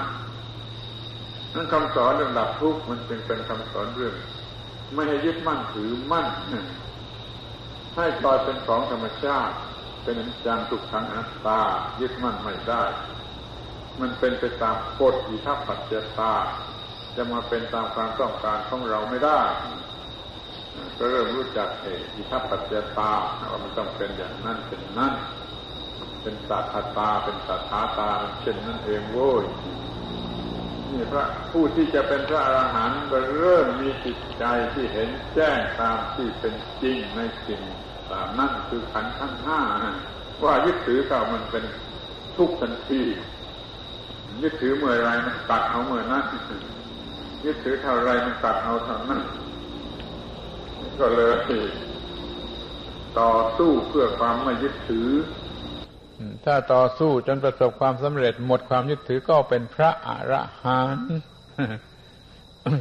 [1.54, 4.16] นั้นคำสอนเรื่องดับทุกข์มันเป็นเป็นคำสอนเรื่อง
[4.94, 6.28] ไม่ให้ยึดมั่นถือมั่น
[7.96, 9.56] ให้ปล่อยเป็นของธรรมชาติ
[10.04, 11.62] เป็นอนิจจังทุกขังอนัตตา
[12.02, 12.84] ยึดมั่นไม่ได้
[14.00, 16.34] มันเป็นไปตามกฎอิทัปปัจจตา
[17.16, 19.42] จะมาเป็นตามความต้องการของเราไม่ได้
[20.98, 23.12] ก็เริ่มรู้จักเหตุอิทัปปัจจตา
[23.50, 25.14] ว่ามันต้องเป็นอย่างนั้นเป็นนั้น
[26.22, 26.64] เป็นสัต
[26.98, 28.10] ตา เป็นสัทธาตา
[28.42, 29.46] เช่นนั้นเองโว้ย
[30.92, 34.44] นี่พระผู้ที่จะเป็นพระอรหันต์ก็เริ่มมีจิตใจ
[34.74, 37.62] ที่เห็นแจ้งตามที่เป็นจริงในสิ่ง
[38.12, 39.62] ตามนั้นคือขันธ์ทั้งห้า
[40.44, 41.64] ว่ายึดถือเขามันเป็น
[42.36, 43.04] ทุกข์ทันที
[44.42, 46.24] ยึดถือเมื่อไรมันตัดเอาเมื่อนั้น
[47.46, 49.22] ยึดถือเท่าไรมันตัดเอาเท่านั้น
[51.00, 51.36] ก็เลย
[53.20, 55.10] ต่อสู้เพื่อความไม่ยึดถือ
[56.46, 60.34] ถ้าต่อสู้จนประสบความสำเร็จหมดความยึดถือก็เป็นพระอร
[60.64, 61.18] หันต์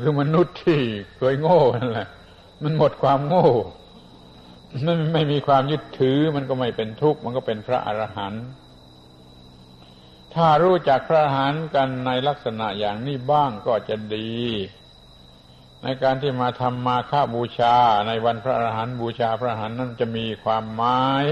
[0.03, 0.81] คือมนุษย์ที่
[1.17, 2.09] เคยโง่นั่นแหละ
[2.63, 3.49] มันหมดความโง่
[4.87, 8.45] มันไม่มีความยึดถือมันก็ไม่เป็นทุกข์มันก็เป็นพระอรหันต์
[10.35, 14.33] ถ้ารู้จักพระหันกันในลักษณะอย่างนี้บ้างก็จะดี
[15.83, 17.77] ในการที่มาทำมาค่าบูชา
[18.09, 21.27] ในวันพระอรหันต์บูชาพระอรหันต์นั้นจะมีความหมาย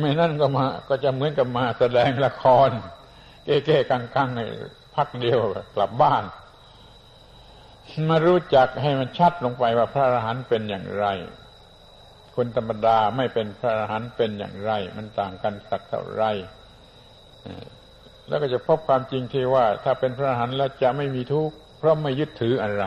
[0.00, 2.70] ไม่นั่นก็มา ก็จะเหมือนกับมาแสดงละคร
[3.44, 4.40] เก้ๆกังๆใน
[4.94, 5.38] พักเดียว
[5.76, 6.24] กลับบ้าน
[8.10, 11.06] มารู้จักให้มันชัดลงไปว่าพระอรหันต์เป็นอย่างไร
[12.36, 16.24] คนธรรมดาไม่เป็นพระอรหันต์เป็นอย่างไร มันต่างกันสักเท่าไร
[18.28, 22.84] แล้วก็จะพบความจริงที่ว่า ถ้าเป็นพระอรหันต์แล้วจะไม่มีทุกข์เพราะไม่ยึดถืออะไร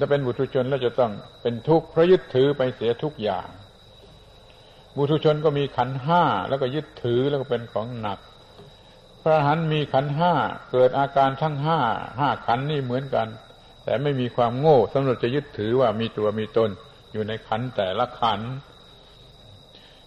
[0.00, 3.48] ถ้าเป็นบุตรชนแล้วจะต้องเป็นทุกข์เพราะยึดถือไปเสียทุกอย่าง
[4.96, 8.18] บุตรชนก็มีขันห้าแล้วก็ยึดถือแล้วก็เป็นของหนัก
[9.22, 10.32] พระอรหันต์มีขันห้า
[10.70, 11.80] เกิดอาการทั้งห้า
[12.18, 13.28] ห้าขันนี่เหมือนกัน
[13.84, 16.70] แต่ไม่มีความโง่สำหรับจะยึดถือว่ามีตัวมีตน
[17.12, 18.40] อยู่ในขันแต่ละขัน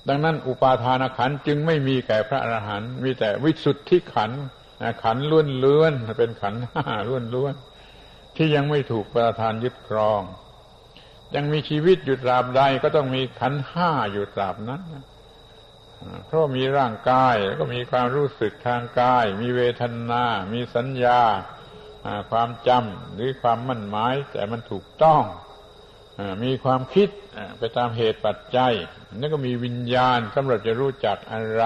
[0.08, 4.32] ดังนั้นอุปาทานขันจึงไม่มีแก่พระอรหันต์มีแต่วิสุทธิขัน
[5.04, 7.54] ขันล้วนเล้วนเป็นขันห้าล้วนล้วน
[8.36, 10.22] ที่ยังไม่ถูกประทานยึดครอง
[11.36, 14.82] ยังมีชีวิตอยู่ตราบใดก็ต้องมีขันห้าอยู่ตราบนั้น
[16.26, 21.22] เพราะมีร่างกายก็มีความรู้สึกทางกาย มีเวทนา มีสัญญา
[22.32, 25.24] ความจำหรือความมั่นหมายแต่มันถูกต้อง
[26.44, 27.10] มีความคิด
[27.60, 28.74] ไปตามเหตุปัจจัย
[29.16, 31.64] นั่นก็มีวิญญาณสำหรับจะรู้จักอะไร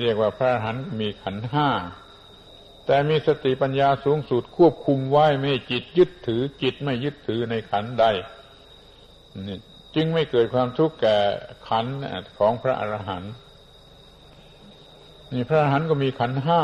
[0.00, 1.68] เรียกว่าพระหันมีขันห้า
[2.86, 8.04] แต่มีสติปัญญาสูงสุดควบคุมไว้ไม่จิตยึดถือจิตไม่ยึดถือในขันใด
[9.94, 11.16] จึงไม่เกิดความทุกข์แก่
[11.68, 11.86] ขัน
[12.38, 13.32] ของพระอรหันต์
[15.32, 16.62] นี่พระอรหันต์ก็มีขันห้า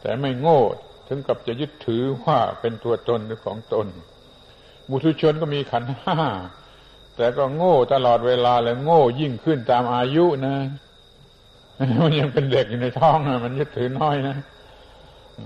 [0.00, 0.60] แต่ไม่โง่
[1.08, 3.86] ถึงกับจะยึดถือว่าเป็นตัวตนหรือของตน
[4.92, 6.18] บุตุชนก็มีขันห้า
[7.16, 10.56] แต่ก็โง่ตลอดเวลาและโง่ยิ่งขึ้นตามอายุนะ
[12.04, 14.36] มันยังเป็นเด็กอยู่ในท้องนะมันยึดถือน้อยนะ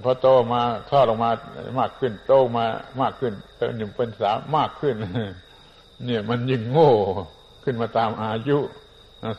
[0.04, 1.30] พอโตมาคลอดออกมา
[1.78, 2.64] มากขึ้น โตมา
[3.00, 4.94] มากขึ้นเป็นหนึ่งเป็นสามมากขึ้น
[6.04, 6.92] เนี่ยมันยิ่งโง่
[7.64, 8.58] ขึ้นมาตามอายุ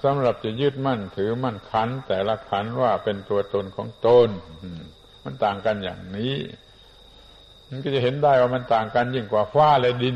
[0.04, 4.30] สำหรับจะยึดมั่นถือมั่นขันแต่ละขันว่าเป็นตัวตนของตน
[5.24, 6.36] มันต่างกันอย่างนี้
[7.70, 10.16] มันก็จะเห็นได้ว่ามันต่างกันยิ่งกว่าฟ้าและดิน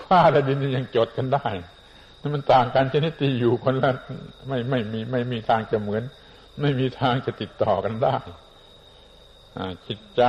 [0.00, 1.48] ฟ้าและดินยังจดกันได้
[2.34, 3.90] มันต่างกันชนิดที่อยู่คนละ
[4.48, 6.02] ไม่ไม่มีไม่มีทางจะเหมือน
[6.60, 8.16] ไม่มีทางจะติดต่อกันได้
[9.88, 10.22] จิตใจ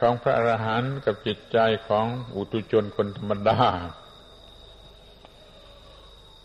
[0.00, 3.58] ของพระอรหันต์กับจิตใจของอุตุชนคนธรรมดา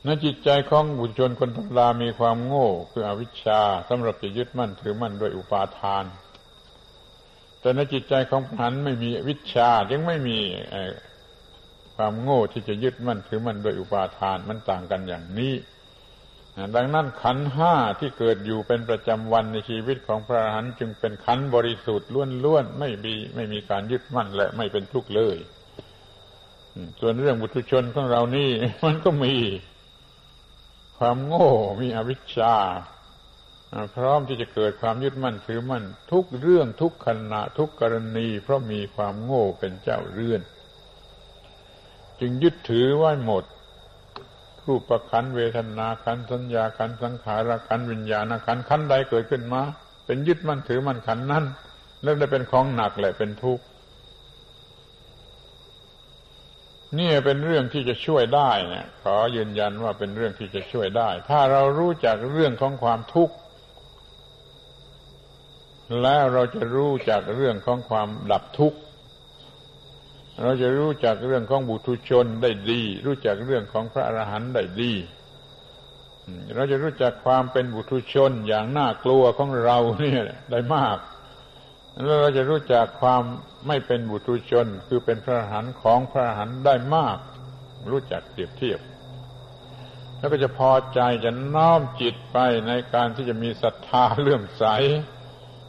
[0.04, 6.04] ในจิตใจของบุญชนคนธรรมดามีความโง่ คืออวิชชาสำหรับจะยึดมั่นถือมั่นด้วยอุปาทาน
[7.62, 10.40] แต่ในจิตใจของผันไม่มีวิชายังไม่มี
[11.96, 15.54] ความโง่ที่จะยึดมั่นถือมั่นด้วยอุปาทานมันต่างกันอย่างนี้
[16.76, 22.10] ดังนั้นขันห้าที่เกิดอยู่เป็นประจำวันในชีวิตของพระอรหันต์จึงเป็นขันบริสุทธิ์
[22.44, 25.38] ล้วนๆไม่มีไม่มีการยึดมั่นและไม่เป็นทุกข์เลย
[27.00, 28.50] ส่วนเรื่องบุตุชนของเรานี่
[28.86, 29.36] มันก็มี
[30.98, 31.50] ความโง่
[31.82, 32.56] มีอวิชชา
[33.96, 40.42] พร้อมที่จะเกิดความยึดมั่นถือมั่นทุกเรื่องทุกขณะทุกกรณี เพราะมีความโง่เป็นเจ้าเรือน
[42.20, 43.44] จึงยึดถือไว้หมด
[44.66, 49.62] รูปขันเวทนาขันสัญญาขันสังขารขันวิญญาณขันขันใดเกิดขึ้นมา
[50.06, 51.46] เป็นยึดมั่นถือมั่นขันนั้น
[52.04, 53.64] แล้วได้เป็นของหนักแหละเป็นทุกข์
[57.00, 63.36] นี่เป็นเรื่องที่จะช่วยได้เนี่ยขอยืนยันว่าเป็นเรื่องที่จะช่วยได้ ถ้าเรารู้จักเรื่องของความทุกข์
[66.00, 68.80] แล้วเราจะรู้จักเรื่องของความดับทุกข์
[70.44, 74.94] เราจะรู้จักเรื่องของบุตุชนได้ดี รู้จักเรื่องของพระอรหันต์ได้ดี
[76.56, 80.22] เราจะรู้จักความเป็นบุตุชนอย่างน่ากลัวของเราเนี่ย
[80.52, 80.98] ได้มาก
[82.04, 83.24] แล้วเราจะรู้จักความ
[83.68, 87.18] ไม่เป็นบุตุชนคือเป็นพระอรหันต์ของพระอรหันต์ได้มาก
[87.92, 88.80] รู้จักเปรียบเทียบ
[90.18, 92.38] แล้วก็จะพอใจจะน้อมจิตไป
[92.68, 94.66] ในการที่จะมีศรัทธาเลื่อมใส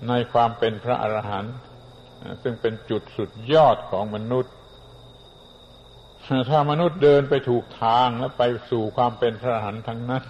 [0.08, 1.54] ในความเป็นพระอรหันต์
[2.42, 4.52] ซึ่งเป็นจุดสุดยอดของมนุษย์
[6.50, 10.24] ถ้ามนุษย์เดินไปถูกทางแล้วไปสู่ความเป็นพระอรหันต์ทั้งนั้น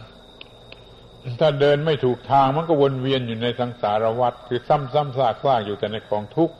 [1.40, 6.54] ถ้าเดินไม่ถูกทางมันก็วนเวียนอยู่ในสังสารวัฏคือซ้ำๆซากๆอยู่แต่ในกองทุกข์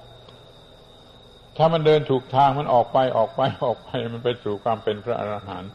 [1.57, 5.71] ถ้ามันเดินถูกทางมันออกไปออกไปออกไปมันไปสู่ความเป็นพระอรหันต์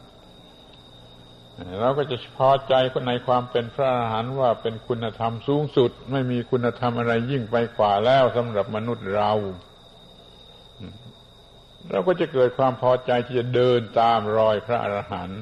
[1.80, 2.74] เราก็จะพอใจ
[3.08, 9.32] ในความเป็นพระอรหันต์ว่าเป็นคุณธรรมสูงสุด ไม่มีคุณธรรมอะไรยิ่งไปกว่าแล้วสำหรับมนุษย์เรา
[11.90, 15.40] เราก็จะเกิดความพอใจที่จะเดินตามรอยพระอรหันต์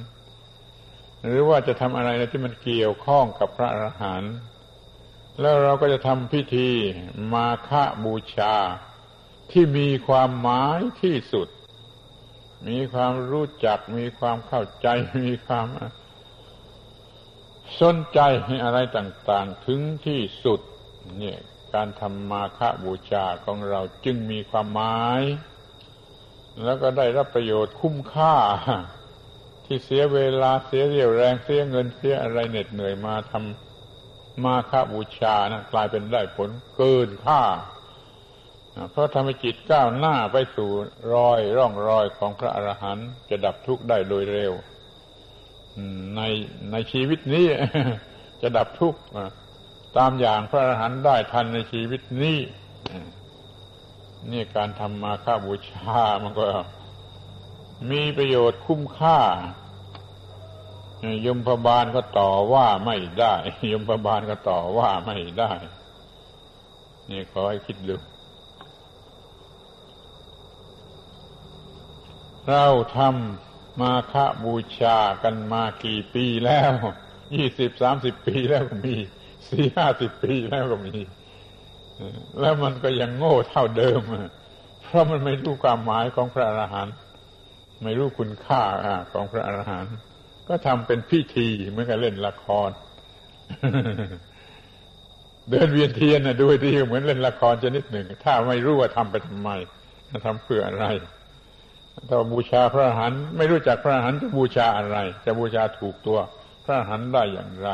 [1.25, 4.33] หรือว่าจะทำอะไรที่มันเกี่ยวข้องกับพระอรหันต์
[5.41, 6.71] แล้วเราก็จะทำพิธี
[7.33, 7.71] มาฆ
[8.05, 8.57] บูชา
[9.53, 11.49] ที่มีความหมายที่สุด
[12.69, 14.87] มีความรู้จัก มีความเข้าใจ
[15.21, 15.67] มีความ
[17.81, 20.61] สนใจในอะไรต่างๆ ถึงที่สุด
[21.19, 21.39] เนี่ย
[21.75, 25.23] การทำมาฆบูชาของเราจึงมีความหมาย
[26.65, 28.37] แล้วก็ได้รับประโยชน์คุ้มค่า
[29.65, 37.43] ที่เสียเวลาเสียเรี่ยวแรงเสียเงินเสียอะไรเหน็ดเหนื่อยมาทำมาคาบูชานะกลายเป็นได้ผลเกินค่า
[38.91, 40.71] เพราะทำให้จิตก้าวหน้าไปสู่
[41.15, 44.53] รอยร่องรอยของพระอรหันต์จะดับทุกข์ได้โดยเร็ว
[46.17, 46.21] ใน
[46.73, 47.47] ในชีวิตนี้
[48.43, 49.01] จะดับทุกข์
[49.97, 52.39] ตามอย่างพระอรหันต์ได้ทันในชีวิตนี้
[54.31, 56.45] นี่การทำมาค่าบูชามันก็
[57.91, 59.21] มีประโยชน์คุ้มค่า
[61.27, 63.35] ยมพบาลก็ต่อว่าไม่ได้
[63.73, 65.53] ยมพบาลก็ต่อว่าไม่ได้
[67.11, 67.97] นี่ขอให้คิดดู
[72.49, 72.67] เรา
[72.97, 73.46] ทำ
[73.81, 74.15] มาฆ
[74.45, 76.73] บูชากันมากี่ปีแล้ว
[77.35, 78.95] ยี่สิบสามสิบปีแล้วก็มี
[79.49, 80.97] สี่ห้าสิบปีแล้วก็มี
[82.41, 84.01] แล้วมันก็ยังโง่เท่าเดิม
[84.83, 86.95] เพราะมันไม่รู้ความหมายของพระอรหันต์
[87.83, 88.63] ไม่รู้คุณค่า
[89.13, 89.95] ของพระอรหันต์
[90.49, 92.71] ก็ทำเป็นพิธีเหมือนกับเล่นละคร
[95.51, 99.51] เดินเวียนเทียนนะดูดีเหมือนเล่นละครชนิดหนึ่ง ถ้าไม่รู้ว่าทำไปทำไม
[100.25, 100.85] ทำเพื่ออะไร
[102.09, 106.19] ถ้าบูชาพระอรหันต์ไม่รู้จักพระอรหันต์จะบูชาอะไร จะบูชาถูกตัว
[106.65, 107.69] พระอรหันต์ได้อย่างไร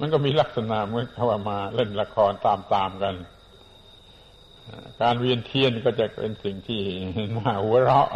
[0.00, 3.14] มันก็มีลักษณะเหมือนเขาว่ามาเล่นละครตามๆกัน
[5.02, 6.80] การเวียนเทียนก็จะเป็นสิ่งที่
[7.36, 8.08] น่าหัวเราะ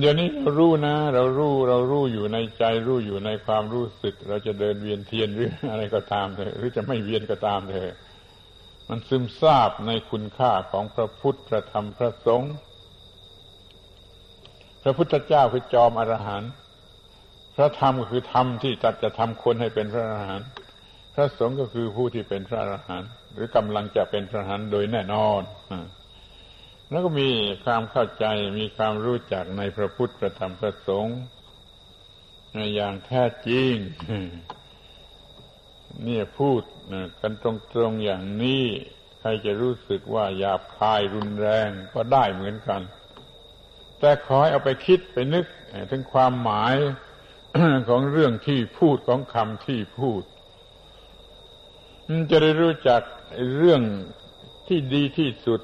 [0.00, 7.96] เดี๋ยวนี้เรารู้นะ เรารู้เรารู้อยู่ในใจรู้อยู่ในความรู้สึก เราจะเดินเวียนเทียนหรืออะไรก็ตามเถอะหรือจะไม่เวียนก็ตามเถอะ
[8.88, 12.52] มันซึมซาบในคุณค่าของพระพุทธพระธรรมพระสงฆ์
[14.86, 16.50] ระพุทธเจ้าคือจอมอรหันต์
[17.56, 20.48] พระธรรมก็คือธรรมที่จัดจะทำคนให้เป็นพระอรหันต์
[21.14, 25.42] พระสงฆ์ก็คือผู้ที่เป็นพระอรหันต์หรือกำลังจะเป็นพระอรหันต์โดยแน่นอน
[26.90, 27.28] แล้วก็มี
[27.64, 28.24] ความเข้าใจ
[28.58, 31.18] มีความรู้จักในพระพุทธพระธรรมพระสงฆ์
[32.74, 33.74] อย่างแท้จริง
[36.04, 36.62] เนี่ยพูด
[37.20, 37.44] กันต
[37.78, 38.64] รงๆอย่างนี้
[39.20, 42.82] ใครจะรู้สึกว่าหยาบคายรุนแรงก็ได้เหมือนกัน
[44.00, 45.46] แต่ขอให้เอาไปคิดไปนึก
[45.90, 46.74] ถึงความหมาย
[47.88, 50.22] ของเรื่องที่พูดของคำที่พูด
[52.30, 53.02] จะได้รู้จัก
[53.58, 53.82] เรื่อง
[54.68, 55.60] ที่ดีที่สุด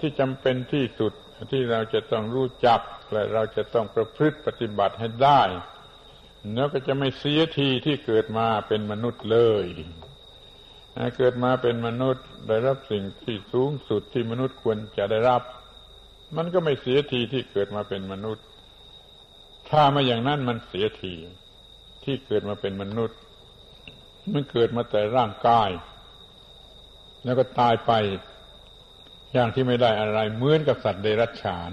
[0.00, 1.12] ที่จำเป็นที่สุด
[1.52, 2.80] ที่เราจะต้องรู้จัก
[3.12, 5.42] และเราจะต้องประพฤติปฏิบัติให้ได้
[6.54, 9.66] แล้วก็จะไม่เสียทีที่เกิดมาเป็นมนุษย์เลย
[11.16, 15.42] เกิดมาเป็นมนุษย์ได้รับสิ่งที่สูงสุดที่มนุษย์ควรจะได้รับ
[16.36, 18.44] มันก็ไม่เสียทีที่เกิดมาเป็นมนุษย์
[19.70, 21.14] ถ้ามาอย่างนั้นมันเสียที
[22.04, 23.18] ที่เกิดมาเป็นมนุษย์
[24.32, 25.70] มันเกิดมาแต่ร่างกาย
[27.24, 27.92] แล้วก็ตายไป
[29.32, 31.70] อย่างที่ไม่ได้อะไรเหมือนกับสัตว์เดรัจฉาน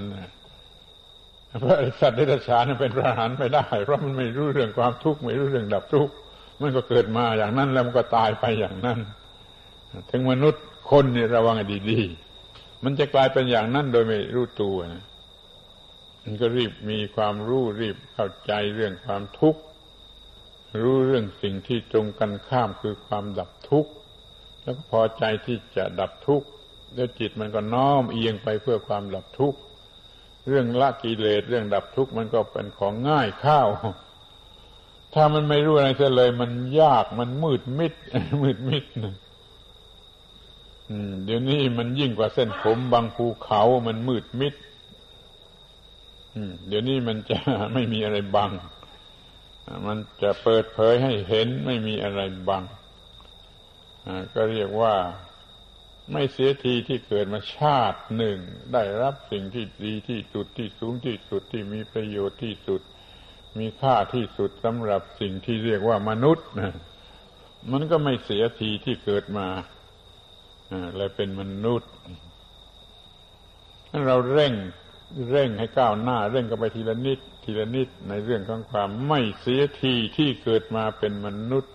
[1.60, 6.14] เพราะสัตว์เดรัจฉานเป็นพระหันไม่ได้ เพราะมันไม่รู้เรื่องความทุกข์ไม่รู้เรื่องดับทุกข์
[6.62, 9.00] มันก็เกิดมาอย่างนั้นแล้วมันก็ตายไปอย่างนั้น
[10.10, 11.56] ถึงมนุษย์คนนี่ระวัง
[11.90, 12.33] ดีๆ
[12.84, 15.04] มันจะกลายเป็นอย่างนั้นโดยไม่รู้ตัวนะ
[16.24, 19.62] มันก็รีบมีความรู้รีบเข้าใจเรื่องความทุกข์
[20.82, 23.92] รู้เรื่องสิ่งที่ตรงกันข้ามคือความดับทุกข์
[24.64, 26.48] แล้วก็พอใจที่จะดับทุกข์
[26.96, 29.60] แล้วจิตมันก็น้อมเอียงไปเพื่อความดับทุกข์
[30.48, 33.68] เรื่องละกิเลสเรื่องดับทุกข์มันก็เป็นของง่ายข้าว
[35.14, 37.94] ถ้ามันไม่รู้อะไรเลย มันยากมันมืดมิด
[38.42, 38.84] มืดมิด
[41.26, 44.54] เดี๋ยวนี้มันยิ่งกว่าเส้นผมบางภูเขามันมืดมิด
[46.68, 47.38] เดี๋ยวนี้มันจะ
[47.74, 48.52] ไม่มีอะไรบัง
[49.88, 52.64] มันจะเปิดเผยให้เห็นไม่มีอะไรบัง
[54.34, 54.96] ก็เรียกว่า
[56.12, 58.38] ไม่เสียทีที่เกิดมาชาติหนึ่ง
[58.74, 62.82] ได้รับสิ่งที่ดีที่สุดที่สูงที่สุดที่มีประโยชน์ที่สุด
[63.60, 66.48] มีค่าที่สุดสำหรับสิ่งที่เรียกว่ามนุษย์
[67.72, 69.48] มันก็ไม่เสียทีที่เกิดมา
[70.96, 71.90] และเป็นมนุษย์
[74.08, 74.54] เราเร่ง
[75.32, 81.72] เร่งให้ก้าวหน้า เร่งกันไปทีละนิด ทีละนิดในเรื่องของความไม่เสียทีที่เกิดมาเป็นมนุษย์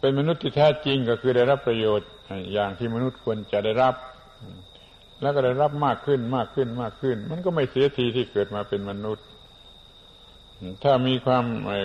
[0.00, 2.08] เป็นมนุษย์ที่แท้จริงก็คือได้รับประโยชน์
[2.52, 3.94] อย่างที่มนุษย์ควรจะได้รับ
[5.22, 9.24] แล้วก็ได้รับมากขึ้นมากขึ้นมากขึ้น มันก็ไม่เสียทีที่เกิดมาเป็นมนุษย์
[10.82, 11.44] ถ้ามีความ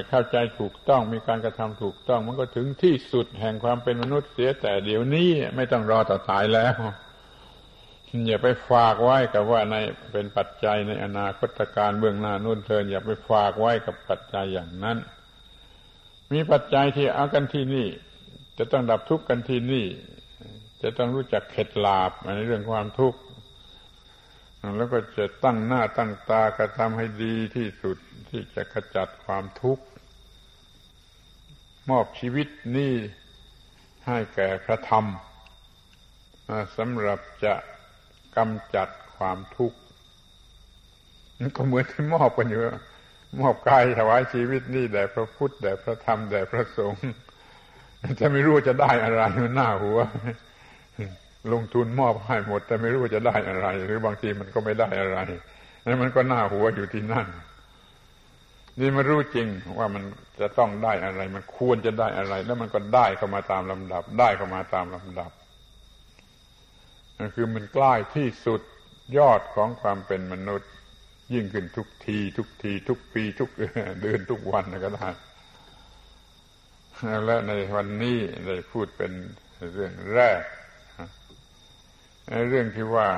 [0.10, 6.76] เข้าใจถูกต้องมีการกระทำถูกต้อง มันก็ถึงที่สุดแห่งความเป็นมนุษย์เสียแต่เดี๋ยวนี้ไม่ต้องรอต่อตายแล้ว
[8.28, 9.76] อย่าไปฝากไว้กับว่าใน
[10.12, 14.98] เป็นปัจจัยในอนาคตการเบื้องหน้านู่นเทินอย่าไปฝากไว้กับปัจจัยอย่างนั้น
[16.32, 17.88] มีปัจจัยที่เอากันที่นี่
[18.58, 19.86] จะต้องดับทุกข์กันที่นี่
[20.82, 23.20] จะต้องรู้จักเข็ดลาบในเรื่องความทุกข์
[24.78, 27.98] แล้วก็จะตั้งหน้าตั้งตากระทำให้ดีที่สุด
[28.30, 29.84] ที่จะขจัดความทุกข์
[31.90, 32.48] มอบชีวิต
[32.78, 32.94] นี้
[34.08, 35.06] ให้แก่พระธรรม
[36.78, 37.56] สำหรับจะ
[38.36, 39.78] กำจัดความทุกข์
[41.40, 42.62] นั่นก็เหมือนที่มอบกันอยู่
[43.40, 47.10] มอบกายถวายชีวิตนี่แด่พระพุทธแด่พระธรรมแด่พระสงฆ์
[48.20, 50.00] จะไม่รู้จะได้อะไรมันหน้าหัว
[51.54, 55.20] ลงทุนมอบให้หมด แต่ไม่รู้จะได้อะไร หรือบางทีมันก็ไม่ได้อะไร
[55.86, 57.28] นั่นมันก็หน้าหัวอยู่ที่นั่น
[58.80, 60.04] นี่มันรู้จริงว่ามัน
[60.42, 65.32] จะต้องได้อะไร มันควรจะได้อะไร แล้วมันก็ได้เข้ามาตามลำดับ ได้เข้ามาตามลำดับ
[67.18, 68.62] นั่นคือมันใกล้ที่สุด
[69.18, 70.70] ยอดของความเป็นมนุษย์
[71.34, 73.50] ยิ่งขึ้นทุกที ทุกที ทุกปีทุก
[74.02, 75.08] เดือนทุกวันก็ได้
[77.26, 78.18] และในวันนี้
[78.48, 79.12] ได้พูดเป็น
[79.74, 80.42] เรื่องแรก
[82.48, 83.10] เรื่องที่ว่า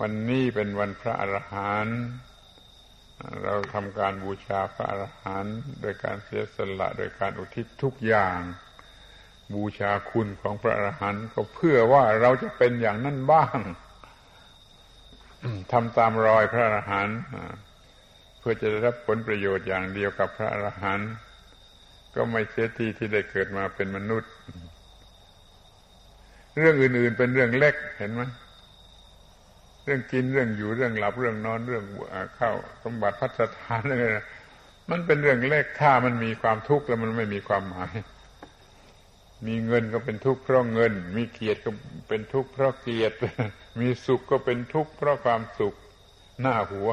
[0.00, 1.98] วันนี้เป็นวันพระอรหันต์
[3.44, 8.38] เราทำการบูชาพระอรหันต์โดยการเสียสละโดยการอุทิศทุกอย่าง
[9.54, 13.58] บูชาคุณของพระอรหันต์ก็เพื่อว่าเราจะเป็นอย่างนั้นบ้าง
[15.72, 17.18] ทำตามรอยพระอรหันต์
[18.38, 21.10] เพื่อจะได้รับผลประโยชน์อย่างเดียวกับพระอรหันต์
[22.14, 24.32] ก็ไม่เสียทีที่ได้เกิดมาเป็นมนุษย์
[26.58, 28.22] เรื่องอื่น ๆ เป็นเรื่องเล็กเห็นไหม
[29.84, 31.84] เรื่องกินเรื่องอยู่เรื่องหลับเรื่องนอนเรื่อง
[32.36, 32.50] เข้า
[32.84, 34.04] สมบัติพัฒทานอะไร
[34.90, 37.92] มันเป็นเรื่องเล็กถ้ามันมีความทุกข์แล้วมันไม่มีความหมาย
[39.46, 41.70] มีเงินก็เป็นทุกข์เพราะเงิน มีเกียรติก็
[42.08, 43.16] เป็นทุกข์เพราะเกียรติ
[43.80, 45.74] มีสุขก็เป็นทุกข์เพราะความสุข
[46.40, 46.90] หน้าหัว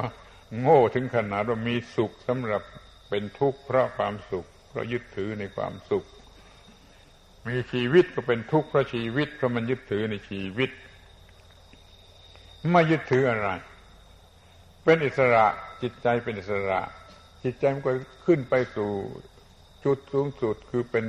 [0.61, 2.63] โง่ถึงขนาดว่ามีสุขสำหรับ
[3.09, 6.05] เป็นทุกข์เพราะความสุข เพราะยึดถือในความสุข
[7.47, 10.69] มีชีวิตก็เป็นทุกข์เพราะชีวิตเพราะมันยึดถือในชีวิต
[12.71, 13.49] ไม่ยึดถืออะไร
[14.83, 15.45] เป็นอิสระ
[15.81, 16.81] จิตใจเป็นอิสระ
[17.43, 17.91] จิตใจมันก็
[18.25, 18.91] ขึ้นไปสู่
[19.85, 21.05] จุดสูงสุดคือเป็น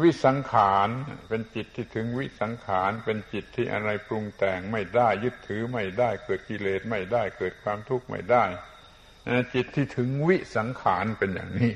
[0.00, 0.88] วิสังขาร
[1.28, 8.44] เป็นจิตที่ถึงวิสังขารเป็นจิตที่อะไรปรุงแต่งไม่ได้ยึดถือไม่ได้เกิดกิเลสไม่ได้เกิดความทุกข์ไม่ได้
[9.54, 11.72] จิตที่ถึงวิสังขารเป็นอย่างนี้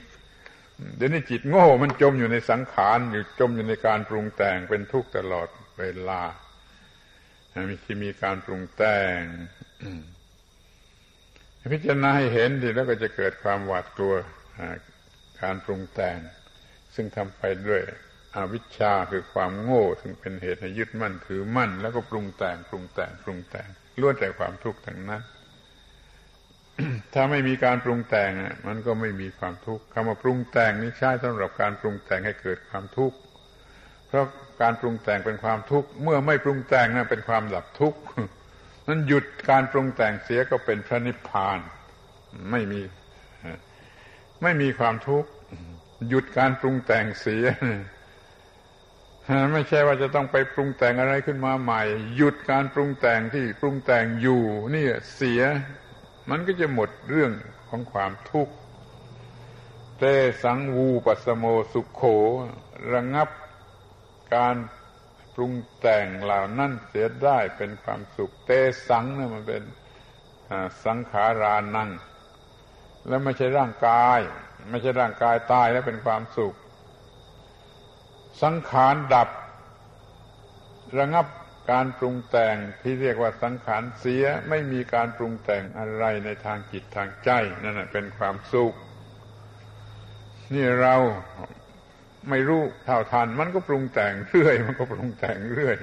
[0.96, 6.22] เดี๋ยวนี้จิตโง่มันจมอยู่ในสังขารอยู่จมอยู่ในการปรุงแต่งเป็นทุกข์ตลอดเวลา
[7.68, 9.20] มีที่มีการปรุงแต่ง
[11.72, 14.14] พิจารณาให้เห็นดีแล้วก็จะเกิดความหวาดกลัว
[15.42, 16.18] การปรุงแต่ง
[16.94, 17.82] ซึ่งทำไปด้วย
[18.36, 23.68] อวิชชาคือความโง่ ซึ่งเป็นเหตุให้ยึดมั่นถือมั่น แล้วก็ปรุงแต่งปรุงแต่งปรุงแต่ง
[24.00, 25.22] ล้วนแต่ความทุกข์ทั้งนั้น
[27.14, 28.30] ถ้าไม่มีการปรุงแต่ง
[28.66, 33.16] มันก็ไม่มีความทุกข์คำว่าปรุงแต่งนี้ใช้สำหรับการปรุงแต่งให้เกิดความทุกข์
[34.08, 34.26] เพราะ
[34.62, 38.00] การปรุงแต่งเป็นความทุกข์เมื่อไม่ปรุงแต่งนั้นเป็นความดับทุกข์
[38.88, 41.58] นั้นหยุดการปรุงแต่งเสียก็เป็นพระนิพพาน
[42.50, 42.82] ไม่มี
[44.42, 45.30] ไม่มีความทุกข์
[46.08, 47.46] หยุดการปรุงแต่งเสีย
[49.52, 51.82] ไม่ใช่ว่าจะต้องไปปรุงแต่งอะไรขึ้นมาใหม่
[52.16, 54.42] หยุดการปรุงแต่งที่ปรุงแต่งอยู่
[54.74, 55.42] นี่เสีย
[56.30, 57.32] มันก็จะหมดเรื่อง
[57.68, 58.54] ของความทุกข์
[59.98, 60.04] เต
[60.42, 62.02] สังวูปัสโมสุขโข
[62.92, 63.28] ระงับ
[64.34, 64.56] การ
[65.34, 68.50] ปรุงแต่งเหล่านั้นเสียได้เป็นความสุข เต
[68.88, 69.62] สังเนี่ยมันเป็น
[70.84, 71.90] สังขารานัง
[73.08, 74.20] แล้วไม่ใช่ร่างกาย
[74.70, 76.54] ไม่ใช่ร่างกายตายแล้วเป็นความสุข
[78.42, 79.28] สังขารดับ
[80.98, 81.26] ระงับ
[81.70, 87.30] การปรุงแต่งที่เรียกว่าสังขารเสียไม่มีการปรุงแต่งอะไรในทางจิตทางใจ
[87.62, 88.74] นั่นเป็นความสุข
[90.54, 90.96] นี่เรา
[92.30, 95.76] ไม่รู้เท่าทัน มันก็ปรุงแต่งเรื่อย มันก็ปรุงแต่งเรื่อย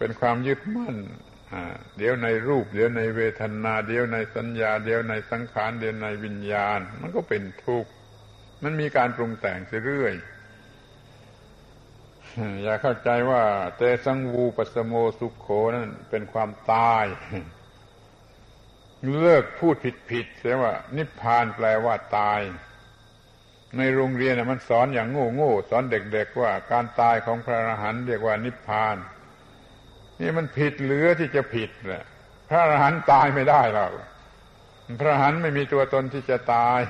[0.00, 0.96] เป็นความยึดมั่น
[1.98, 7.90] เดี๋ยวในรูป เดี๋ยวในเวทนา เดี๋ยวในสัญญา เดี๋ยวในสังขารเดี๋ยวในวิญญาณ มันก็เป็นทุกข์
[8.62, 10.14] มันมีการปรุงแต่งเรื่อย
[12.62, 13.42] อย่าเข้าใจว่า
[13.76, 17.04] เตสังวูปัสโมสุขโขนั่นเป็นความตาย
[19.20, 22.40] เลิกพูดผิดผิดเสียว่า นิพพานแปลว่าตาย
[23.76, 28.96] ในโรงเรียนมันสอนอย่างโง่โง่สอนเด็ก ๆ ว่าการตายของพระอรหันต์เรียกว่านิพพาน
[30.20, 32.04] นี่มันผิดเหลือที่จะผิดแหละ
[32.48, 33.90] พระอรหันต์ตายไม่ได้หรอก
[35.00, 36.80] พระอรหันต์ไม่มีตัวตนที่จะตาย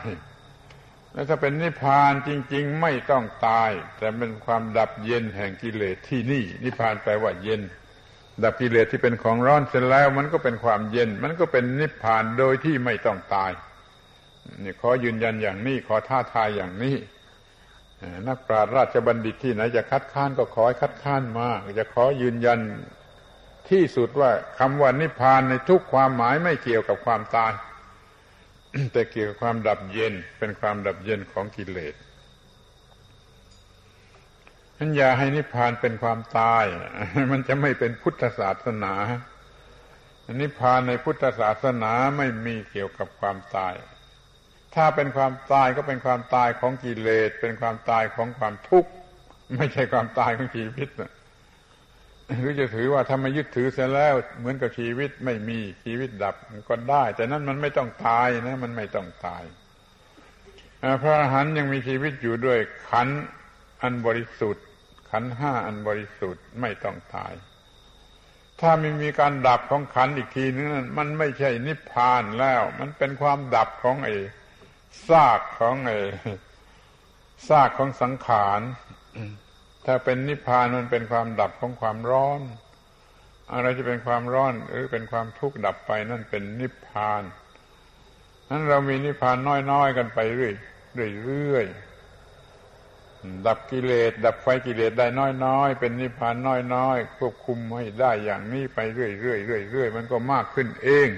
[1.18, 7.62] แล้วถ้าเป็นนิพพานจริง ๆ ไม่ต้องตาย แต่เป็นความดับเย็นแห่งกิเลสที่นี่ นิพพานแปลว่าเย็น
[8.42, 13.52] ดับกิเลสที่เป็นของร้อนเสร็จแล้ว มันก็เป็นความเย็น มันก็เป็นนิพพานโดยที่ไม่ต้องตาย
[14.62, 16.96] นี่ขอยืนยันอย่างนี้ขอท้าทายอย่างนี้
[18.28, 21.48] นักปราชญ์ราชบัณฑิตที่ไหนจะคัดค้านก็ขอให้คัดค้านมา
[21.78, 22.60] จะขอยืนยัน
[23.70, 27.52] ที่สุดว่าคำว่านิพพานในทุกความหมายไม่เกี่ยวกับความตาย
[28.92, 31.94] แต่เกี่ยวกับความดับเย็นเป็นความดับเย็นของกิเลส
[34.76, 36.64] นั้นอย่าให้นิพพานเป็นความตาย
[37.32, 38.94] มันจะไม่เป็นพุทธศาสนา
[40.40, 43.74] นิพพานในพุทธศาสนาไม่มีเกี่ยวกับความตาย
[44.74, 48.90] ถ้าเป็นความตายก็เป็นความตายของกิเลส เป็นความตายของความทุกข์
[49.56, 51.10] ไม่ใช่ความตายของชีวิตนะ
[52.36, 56.36] หรือจะถือว่าถ้าไม่ยึดถือเสียแล้ว เหมือนกับชีวิตไม่มีชีวิตดับ
[56.68, 59.42] ก็ได้ แต่นั้นมันไม่ต้องตายนะ มันไม่ต้องตาย
[61.02, 62.58] พระอรหันยังมีชีวิตอยู่ด้วย
[62.88, 63.08] ขัน
[63.82, 64.64] อันบริสุทธิ์
[65.10, 67.32] ขันห้าอันบริสุทธิ์ไม่ต้องตาย
[68.60, 74.14] ถ้ามีมีการดับของขันอีกทีนึงนั้นมันไม่ใช่นิพพานแล้ว มันเป็นความดับของไอ้
[75.08, 75.98] ซากของไอ้
[77.48, 78.60] ซากของสังขาร
[79.90, 82.40] ถ้าเป็นนิพพานมันเป็นความดับของความร้อน
[83.52, 87.22] อะไรที่เป็นความร้อนหรือเป็นความทุกข์ดับไปนั่นเป็นนิพพาน
[88.50, 89.36] นั้นเรามีนิพพาน
[89.70, 90.54] น้อยๆกันไปเรื่อย
[91.24, 91.66] เรื่อย
[93.46, 95.06] ดับกิเลสดับไฟกิเลสได้
[95.44, 96.34] น้อยๆเป็นนิพพาน
[96.74, 101.08] น้อยๆควบคุมให้ได้อย่างนี้ไปเรื่อยๆเรื่อยๆมันก็มากขึ้นเอง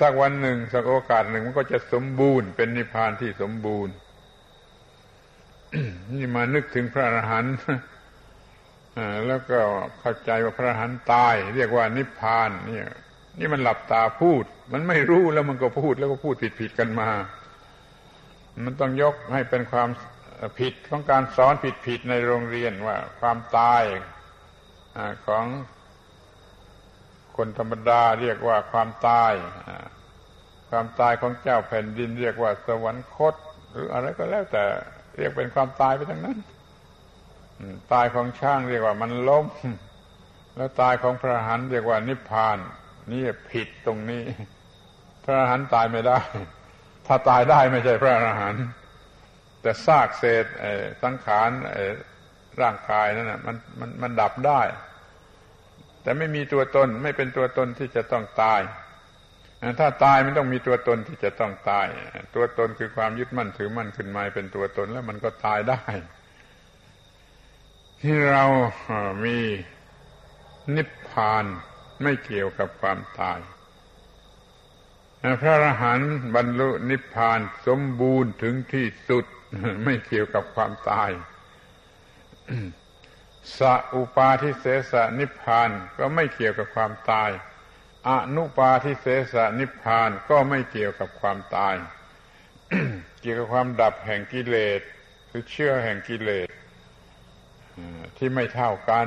[0.00, 3.94] สักวันหนึ่งสักโอกาสหนึ่งมันก็จะสมบูรณ์เป็นนิพพานที่สมบูรณ์
[6.12, 7.54] นี่มานึกถึงพระอรหันต์
[9.26, 9.58] แล้วก็
[10.00, 12.80] เข้าใจว่าพระอรหันต์ตาย เรียกว่านิพพานนี่
[13.38, 17.10] นี่มันหลับตาพูด มันไม่รู้แล้วมันก็พูดแล้วก็พูดผิดๆกันมา
[18.64, 19.88] มันต้องยกให้เป็นความ
[20.60, 21.54] ผิดของการสอน
[21.86, 23.82] ผิดๆในโรงเรียนว่า ความตาย
[25.26, 25.44] ของ
[27.36, 29.32] คนธรรมดาเรียกว่าความตาย
[30.70, 33.34] ความตายของเจ้าแผ่นดิน เรียกว่าสวรรคต
[33.70, 34.64] หรืออะไรก็แล้วแต่
[35.16, 36.38] เรียกเป็นความตายไปทั้งนั้น
[37.92, 39.46] ตายของช่างเรียกว่ามันล้ม
[40.56, 42.58] แล้วตายของพระหันเรียกว่านิพพาน
[43.10, 44.24] นี่ผิดตรงนี้
[45.24, 46.18] พระหันตายไม่ได้
[47.06, 48.64] ถ้าตายได้ไม่ใช่พระอรหันต์
[49.62, 50.44] แต่ซากเศษ
[51.02, 51.50] สังขาร
[52.60, 54.60] ร่างกายนั่นนะมันมันมันดับได้
[56.02, 58.60] แต่ไม่มีตัวตนไม่เป็นตัวตนที่จะต้องตาย
[59.78, 61.86] ถ้าตายมันต้องมีตัวตนที่จะต้องตาย
[62.34, 65.82] ตัวตนคือความยึดมั่นถือมั่นขึ้นมาเป็นตัวตนแล้วมันก็ตายได้
[68.02, 68.44] ที่เรา
[69.24, 69.38] มี
[70.76, 71.44] นิพพาน
[72.02, 73.38] ไม่เกี่ยวกับความตาย
[75.40, 79.24] พระอรหันต์บรรลุนิพพานสมบูรณ์ถึงที่สุด
[79.84, 81.10] ไม่เกี่ยวกับความตาย
[83.58, 87.30] สัอุปาทิเสสนิพพานก็ไม่เกี่ยวกับความตาย
[88.08, 91.76] อนุปาทิเสสนิพพานก็ไม่เกี่ยวกับความตาย
[93.20, 94.80] เกี่ยวกับความดับแห่งกิเลส
[95.30, 96.48] คือเชื่อแห่งกิเลส
[98.16, 99.06] ที่ไม่เท่ากัน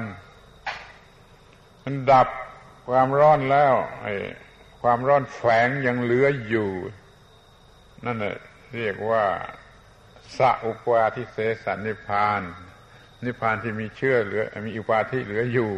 [1.84, 2.28] มันดับ
[2.90, 4.14] ความร้อนแล้วไอ้
[4.82, 6.72] ความร้อนแฝงยังเหลืออยู่
[8.06, 8.38] นั่นแหละ
[8.76, 9.26] เรียกว่า
[10.38, 12.42] สัอุปาทิเสสนิพาน
[13.26, 15.72] นิพานที่มีเชื่อเหลือ มีอุปาทิเหลืออยู่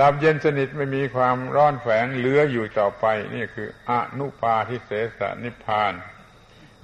[0.00, 3.04] ดับเย็นสนิทไม่มีความร้อนแฝงเหลืออยู่ต่อไป
[3.34, 5.92] นี่คืออนุปาทิเสสนิพาน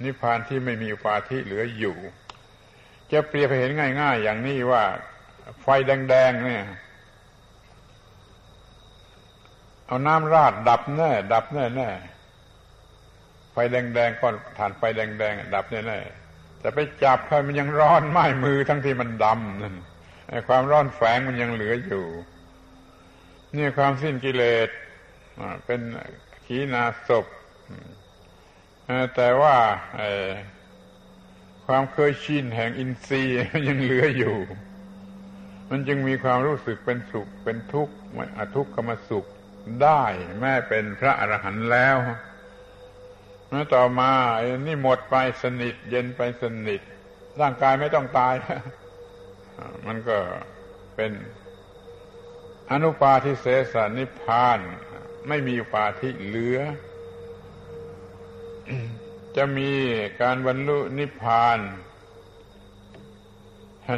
[0.03, 1.97] นิพานที่ไม่มีอุปาทิเหลืออยู่
[3.11, 3.71] จะเปรียบเห็น
[4.01, 4.83] ง่าย ๆ อย่างนี้ว่า
[5.61, 6.63] ไฟแดงๆเนี่ย
[9.85, 11.89] เอาน้ำราดดับแน่ ดับแน่แน่
[13.51, 15.99] ไฟแดงๆก้อนฐานไฟแดงๆดับแน่แน่
[16.59, 19.75] แต่ไปจับให้มันยังร้อนไหม้มือทั้งที่มันดำนั่น
[20.47, 22.05] ความร้อนแฝงมันยังเหลืออยู่
[23.57, 24.69] นี่ความสิ้นกิเลส
[25.65, 25.81] เป็น
[26.45, 27.25] ขีนาศพ
[29.15, 29.55] แต่ว่า
[31.65, 33.35] ความเคยชินแห่งอินทรีย์
[33.67, 34.37] ยังเหลืออยู่
[35.69, 37.93] มันจึงมีความรู้สึกเป็นสุขเป็นทุกข์
[38.55, 39.27] ทุกขมสุข
[39.83, 40.03] ได้
[40.39, 41.97] แม้เป็นพระอรหันต์แล้ว
[43.49, 46.81] แล้วต่อมาไอ้นี่หมดไปสนิท เย็นไปสนิท
[47.41, 48.33] ร่างกายไม่ต้องตาย
[49.87, 50.17] มันก็
[50.95, 51.11] เป็น
[52.71, 54.59] อนุปาทิเสสนิพาน
[55.27, 56.57] ไม่มีปาทิเหลือ
[59.37, 59.71] จะมี
[60.21, 61.59] การบรรลุนิพพาน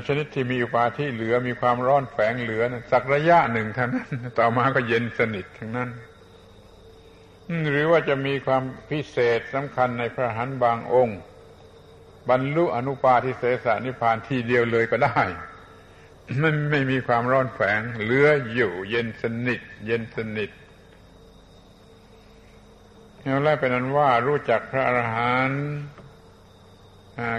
[0.07, 4.07] ชนิดที่มีอุปาทิเหลือมีความร้อนแฝงเหลือนะสักระยะหนึ่งเท่านั้น
[4.39, 5.89] ต่อมาก็เย็นสนิททั้งนั้น
[7.69, 11.19] หรือว่าจะมีความพิเศษสำคัญในพระหันบางองค์
[12.29, 15.21] บรรลุอนุปาทิเสสนิพานทีเดียวเลยก็ได้
[16.43, 20.49] มันไม่มีความร้อนแฝงเหลืออยู่ เย็นสนิท เย็นสนิท
[23.21, 25.63] แล้วแรกเป็นนั้นว่ารู้จักพระอรหันต์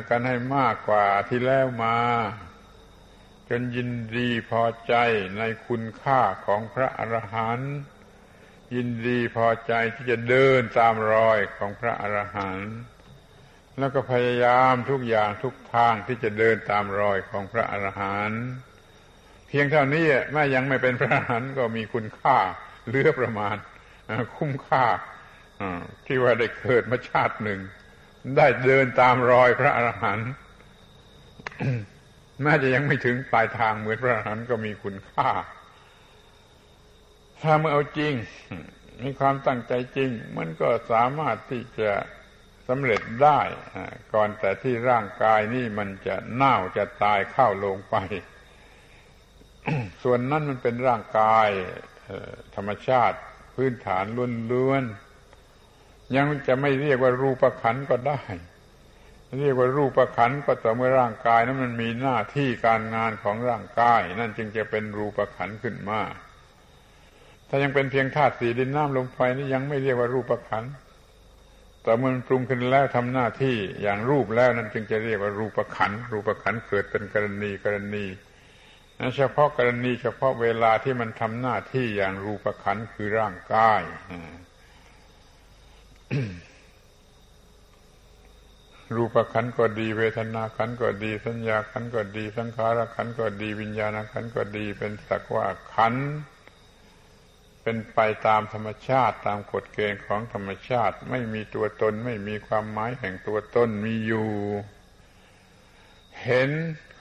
[0.08, 1.98] กันให้มากกว่าที่แล้วมา
[3.48, 4.94] จนยินดีพอใจ
[5.38, 7.74] ในคุณค่าของพระอรหันต์
[8.74, 12.74] ยินดีพอใจที่จะเดินตามรอยของพระอรหันต์
[13.78, 18.44] แล้วก็พยายามทุกอย่างทุกทางที่จะเดินตามรอยของพระอรหันต์
[19.56, 22.36] พียงเท่านี้แม้ยังไม่เป็นพระอรหันต์ก็มีคุณค่า
[22.88, 23.56] เลือประมาณ
[24.36, 24.84] คุ้มค่า
[26.06, 27.60] ที่ว่าได้เกิดมาชาติหนึ่ง
[28.36, 30.28] ได้เดินตามรอยพระอรหันต์
[32.42, 35.30] แม้จะยังไม่ถึงปลายทางเหมือนพระอรหันต์ก็มีคุณค่า
[37.42, 38.14] ถ้าเมื่อเอาจริง
[39.02, 41.92] มีความตั้งใจจริง มันก็สามารถที่จะ
[42.68, 43.40] สำเร็จได้
[44.12, 47.96] ก่อนแต่ที่ร่างกายนี่มันจะเน่าจะตายเข้าลงไป
[50.02, 51.48] ส่วนนั้นมันเป็นร่างกาย
[52.54, 53.18] ธรรมชาติ
[53.54, 54.04] พื้นฐาน
[54.52, 58.20] ล้วนๆยังจะไม่เรียกว่ารูปขันก็ได้
[59.40, 66.00] เรียกว่ารูปขันก็ต่อเมื่อร่างกายนั้นมันมีหน้าที่การงานของร่างกาย นั่นจึงจะเป็นรูปขันขึ้นมา
[67.48, 70.64] ถ้ายังเป็นเพียงธาตุสีดินน้ำลมไฟนี่ยังไม่เรียกว่ารูปขัน
[71.82, 78.04] แต่เมื่อมันปรุงขึ้นแล้วทำหน้าที่อย่างรูปแล้วนั่นจึงจะเรียกว่ารูปขันรูปขันเกิดเป็นกรณีกรณี
[79.16, 83.82] เฉพาะกรณีเฉพาะเวลาที่มันทำหน้าที่อย่างรูปขันคือร่างกาย
[88.94, 95.94] รูปขันก็ดี เวทนาขันก็ดี สัญญาขันก็ดี สังขารขันก็ดี วิญญาณขันก็ดี เป็นสักว่าขัน
[97.62, 104.30] เป็นไปตามธรรมชาติตามกฎเกณฑ์ของธรรมชาติ ไม่มีตัวตน ไม่มีความหมายแห่งตัวตนมีอยู่
[106.22, 106.50] เห็น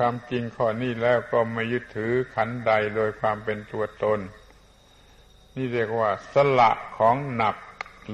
[0.06, 4.20] ความจริงข้อนี้แล้วก็ไม่ยึดถือขันใดโดยความเป็นตัวตน
[5.56, 7.56] นี่เรียกว่า สละของหนัก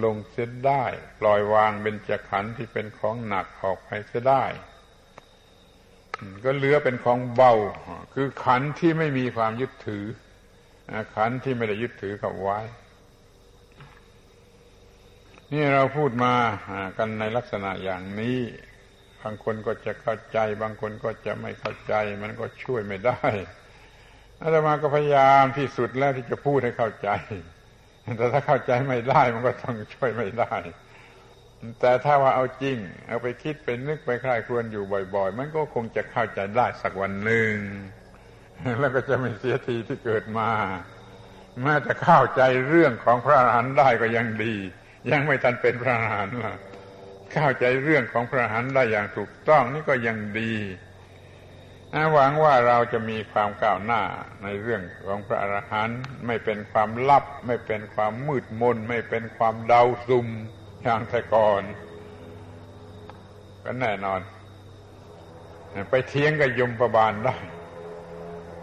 [0.03, 0.84] ลงเสียได้
[1.20, 4.44] ปล่อยวางเป็นจักขันที่เป็นของหนักออกไปเสียได้
[6.44, 7.53] ก็เหลือเป็นของเบา
[8.14, 10.06] คือขันที่ไม่มีความยึดถือ
[11.16, 12.60] ขันที่ไม่ได้ยึดถือกับไว้
[15.52, 16.34] นี่เราพูดมา
[16.98, 18.40] กันในลักษณะอย่างนี้
[19.23, 21.93] บางคนก็จะเข้าใจ บางคนก็จะไม่เข้าใจ
[22.23, 23.21] มันก็ช่วยไม่ได้
[24.41, 27.09] อาตมาก็พยายามที่สุดแล้วที่จะพูดให้เข้าใจ
[28.17, 30.55] แต่ถ้าเข้าใจไม่ได้มันก็ต้องช่วยไม่ได้
[31.79, 32.77] แต่ถ้าว่าเอาจริง
[33.07, 34.83] เอาไปคิดไปนึกไปคลายครวญอยู่
[35.15, 37.53] บ่อย ๆ มันก็คงจะเข้าใจได้สักวันหนึ่ง
[38.79, 40.49] แล้วก็จะไม่เสียทีที่เกิดมา
[41.61, 44.53] แม้จะเข้าใจเรื่องของพระอรหันต์ได้ก็ยังดี
[45.11, 46.55] ยังไม่ทันเป็นพระอรหันต์ล่ะ
[47.31, 50.53] เข้าใจเรื่องของพระหันได้อย่างถูกต้องนี่ก็ยังดี
[52.14, 54.01] หวังว่าเราจะมีความก้าวหน้า
[54.43, 60.27] ในเรื่องของพระอรหันต์ไม่เป็นความลับ ไม่เป็นความมืดมน ไม่เป็นความเดาซุ่ม
[60.84, 61.64] อย่างแต่ก่อน
[63.64, 64.19] ก็แน่นอน
[65.89, 67.35] ไปเทียงกับยมประบาลได้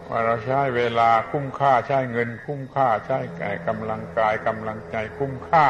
[0.09, 5.67] ว่าเราใช้เวลาคุ้มค่าใช้เงิน คุ้มค่าใช้แก่กำลังกายกำลังใจคุ้มค่า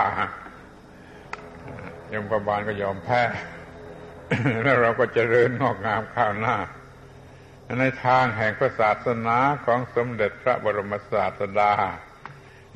[2.14, 3.22] ยมประบาลก็ยอมแพ้
[4.62, 6.56] แล้วเราก็เจริญงอกงามข้าวหน้า
[7.80, 11.72] ในทางแห่งพระศาสนาของสมเด็จพระบรมศาสดา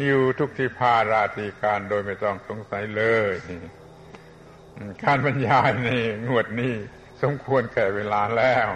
[0.04, 3.32] อยู่ทุกที่พาราตีการโดยไม่ต้องสงสัยเลย
[5.04, 5.88] การบรรยายใน
[6.28, 6.74] งวดนี้
[7.22, 8.68] สมควรแก่เวลาแล้ว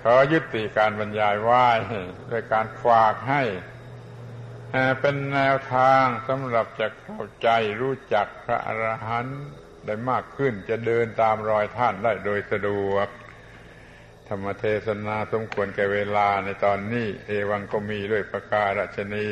[0.00, 1.66] ขอยุติการบรรยายไว้
[2.30, 3.42] ด้วยการฝากให้
[5.00, 7.48] เป็นแนวทางสำหรับจะเข้าใจ
[7.80, 9.42] รู้จักพระอรหันต์
[9.86, 13.08] ได้มากขึ้นจะเดินตามรอยท่านได้โดยสะดวก
[14.28, 19.30] ธรรมเทศนาสมควรแก่เวลาในตอนนี้ เอวังก็มีด้วยประการชนี